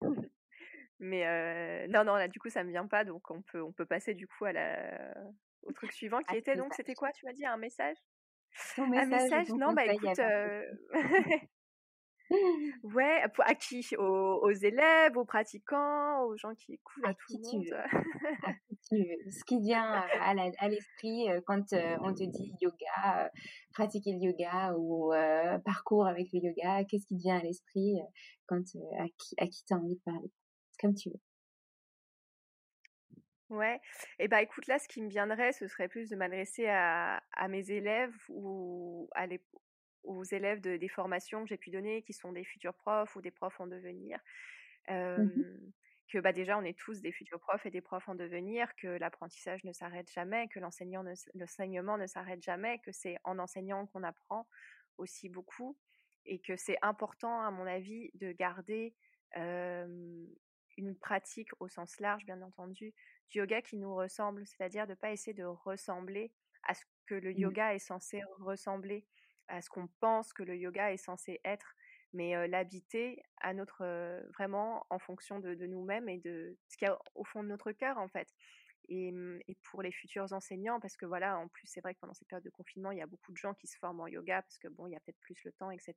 [0.98, 3.86] mais non, non, là, du coup, ça me vient pas, donc on peut, on peut
[3.86, 5.14] passer du coup à la...
[5.62, 7.12] au truc suivant qui était donc, c'était quoi?
[7.12, 7.96] Tu m'as dit un message?
[8.76, 10.20] Un message, non, bah écoute,
[12.82, 13.84] Ouais, à qui?
[13.98, 17.66] Aux, élèves, aux pratiquants, aux gens qui écoutent, à, tout le monde?
[19.30, 23.30] Ce qui vient à l'esprit quand on te dit yoga,
[23.72, 25.12] pratiquer le yoga ou
[25.64, 27.96] parcours avec le yoga, qu'est-ce qui te vient à l'esprit
[28.46, 28.62] quand
[28.98, 30.30] à qui à qui tu as envie de parler?
[30.80, 31.20] Comme tu veux.
[33.50, 33.80] Ouais,
[34.18, 37.46] et bah écoute, là, ce qui me viendrait, ce serait plus de m'adresser à, à
[37.46, 39.40] mes élèves ou à les,
[40.04, 43.20] aux élèves de, des formations que j'ai pu donner, qui sont des futurs profs ou
[43.20, 44.18] des profs en devenir.
[44.88, 45.28] Mmh
[46.08, 48.86] que bah, déjà, on est tous des futurs profs et des profs en devenir, que
[48.86, 54.46] l'apprentissage ne s'arrête jamais, que l'enseignement ne s'arrête jamais, que c'est en enseignant qu'on apprend
[54.98, 55.76] aussi beaucoup
[56.26, 58.94] et que c'est important, à mon avis, de garder
[59.36, 62.94] une pratique au sens large, bien entendu,
[63.30, 66.32] du yoga qui nous ressemble, c'est-à-dire de ne pas essayer de ressembler
[66.62, 67.38] à ce que le mmh.
[67.38, 69.04] yoga est censé ressembler
[69.48, 71.74] à ce qu'on pense que le yoga est censé être,
[72.12, 73.84] mais l'habiter à notre
[74.32, 77.72] vraiment en fonction de, nous-mêmes et de ce qu'il y a au fond de notre
[77.72, 78.28] cœur en fait.
[78.88, 82.00] Et, mmh, et, pour les futurs enseignants, parce que voilà, en plus c'est vrai que
[82.00, 84.06] pendant ces périodes de confinement, il y a beaucoup de gens qui se forment en
[84.06, 85.94] yoga parce que bon, il y a peut-être plus le temps, etc.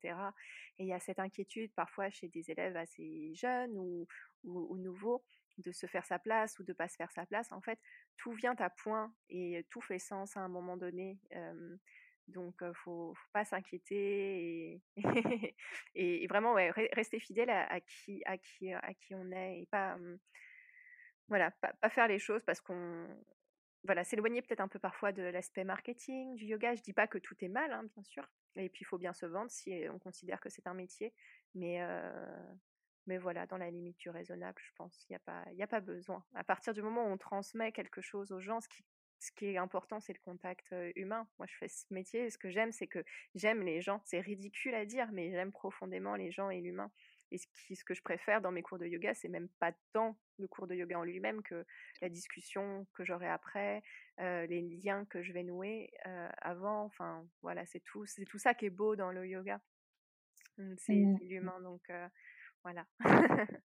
[0.80, 4.08] Et il y a cette inquiétude parfois chez des élèves assez jeunes ou,
[4.44, 5.24] ou, nouveaux
[5.58, 7.52] de se faire sa place ou de pas se faire sa place.
[7.52, 7.80] En fait,
[8.18, 11.20] tout vient à point et tout fait sens à un moment donné.
[12.28, 14.82] Donc, ne faut, pas s'inquiéter
[15.96, 16.56] et, vraiment
[16.94, 20.20] rester fidèle à, qui, à, qui, à qui on est et pas, mmh,
[21.30, 23.08] voilà, pas, faire les choses parce qu'on.
[23.84, 26.76] Voilà, s'éloigner peut-être un peu parfois de l'aspect marketing, du yoga.
[26.76, 28.28] Je dis pas que tout est mal, hein, bien sûr.
[28.58, 31.14] Et puis, il faut bien se vendre si on considère que c'est un métier.
[31.56, 31.80] Mais,
[33.18, 35.06] voilà, dans la limite du raisonnable, je pense.
[35.08, 36.26] Il n'y a, pas, a pas besoin.
[36.34, 38.84] À partir du moment où on transmet quelque chose aux gens, ce qui
[39.20, 41.28] ce qui est important, c'est le contact humain.
[41.38, 42.30] Moi, je fais ce métier.
[42.30, 43.04] Ce que j'aime, c'est que
[43.36, 44.02] j'aime les gens.
[44.06, 46.92] C'est ridicule à dire, mais j'aime profondément les gens et l'humain.
[47.32, 49.74] Et ce, qui, ce que je préfère dans mes cours de yoga, c'est même pas
[49.92, 51.66] tant le cours de yoga en lui-même que
[52.02, 53.82] la discussion que j'aurai après,
[54.20, 55.92] les liens que je vais nouer
[56.42, 56.84] avant.
[56.84, 59.60] Enfin, voilà, c'est tout, c'est tout ça qui est beau dans le yoga.
[60.58, 61.20] Mmh, c'est mmh.
[61.24, 61.82] l'humain, donc
[62.64, 62.86] voilà.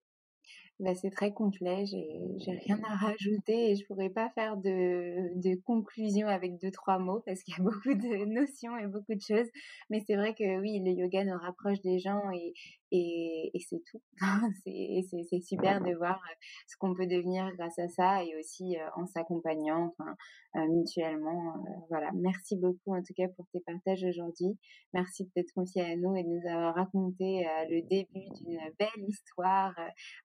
[0.80, 5.60] Bah, c'est très complet, j'ai rien à rajouter et je pourrais pas faire de, de
[5.62, 9.22] conclusion avec deux, trois mots parce qu'il y a beaucoup de notions et beaucoup de
[9.22, 9.50] choses.
[9.90, 12.54] Mais c'est vrai que oui, le yoga nous rapproche des gens et,
[12.92, 14.02] et, et c'est tout.
[14.64, 16.36] c'est super de voir euh,
[16.68, 20.16] ce qu'on peut devenir grâce à ça et aussi euh, en s'accompagnant enfin,
[20.56, 21.56] euh, mutuellement.
[21.90, 24.58] voilà, merci beaucoup en tout cas pour tes partages aujourd'hui.
[24.94, 29.08] Merci de t'être confié à nous et de nous avoir raconté le début d'une belle
[29.08, 29.76] histoire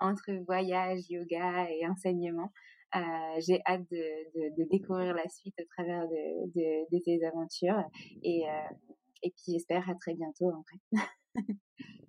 [0.00, 2.52] entre voyage, yoga et enseignement.
[3.46, 7.82] j'ai hâte de, découvrir la suite au travers de, tes aventures
[8.22, 8.44] et,
[9.22, 11.02] et puis j'espère à très bientôt en vrai.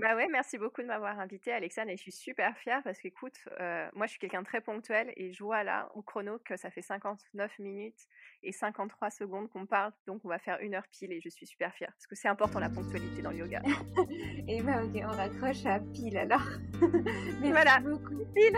[0.00, 3.38] Bah ouais, merci beaucoup de m'avoir invité, Alexandre, et je suis super fière parce qu'écoute,
[3.60, 6.56] euh, moi je suis quelqu'un de très ponctuel et je vois là au chrono que
[6.56, 8.08] ça fait 59 minutes
[8.42, 11.46] et 53 secondes qu'on parle, donc on va faire une heure pile et je suis
[11.46, 13.62] super fière parce que c'est important la ponctualité dans le yoga.
[14.48, 16.42] et bah ok, on raccroche à pile alors.
[17.40, 18.24] Mais voilà, beaucoup.
[18.34, 18.56] Pile.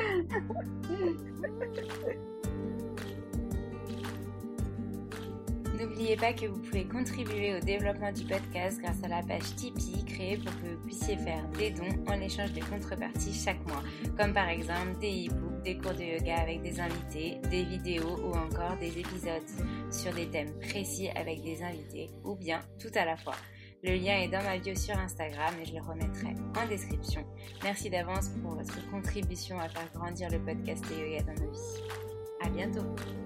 [5.79, 10.05] N'oubliez pas que vous pouvez contribuer au développement du podcast grâce à la page Tipeee
[10.07, 13.83] créée pour que vous puissiez faire des dons en échange de contreparties chaque mois,
[14.17, 18.35] comme par exemple des e-books, des cours de yoga avec des invités, des vidéos ou
[18.35, 19.43] encore des épisodes
[19.91, 23.37] sur des thèmes précis avec des invités ou bien tout à la fois.
[23.83, 27.23] Le lien est dans ma bio sur Instagram et je le remettrai en description.
[27.63, 31.83] Merci d'avance pour votre contribution à faire grandir le podcast de yoga dans nos vies.
[32.43, 33.26] À bientôt!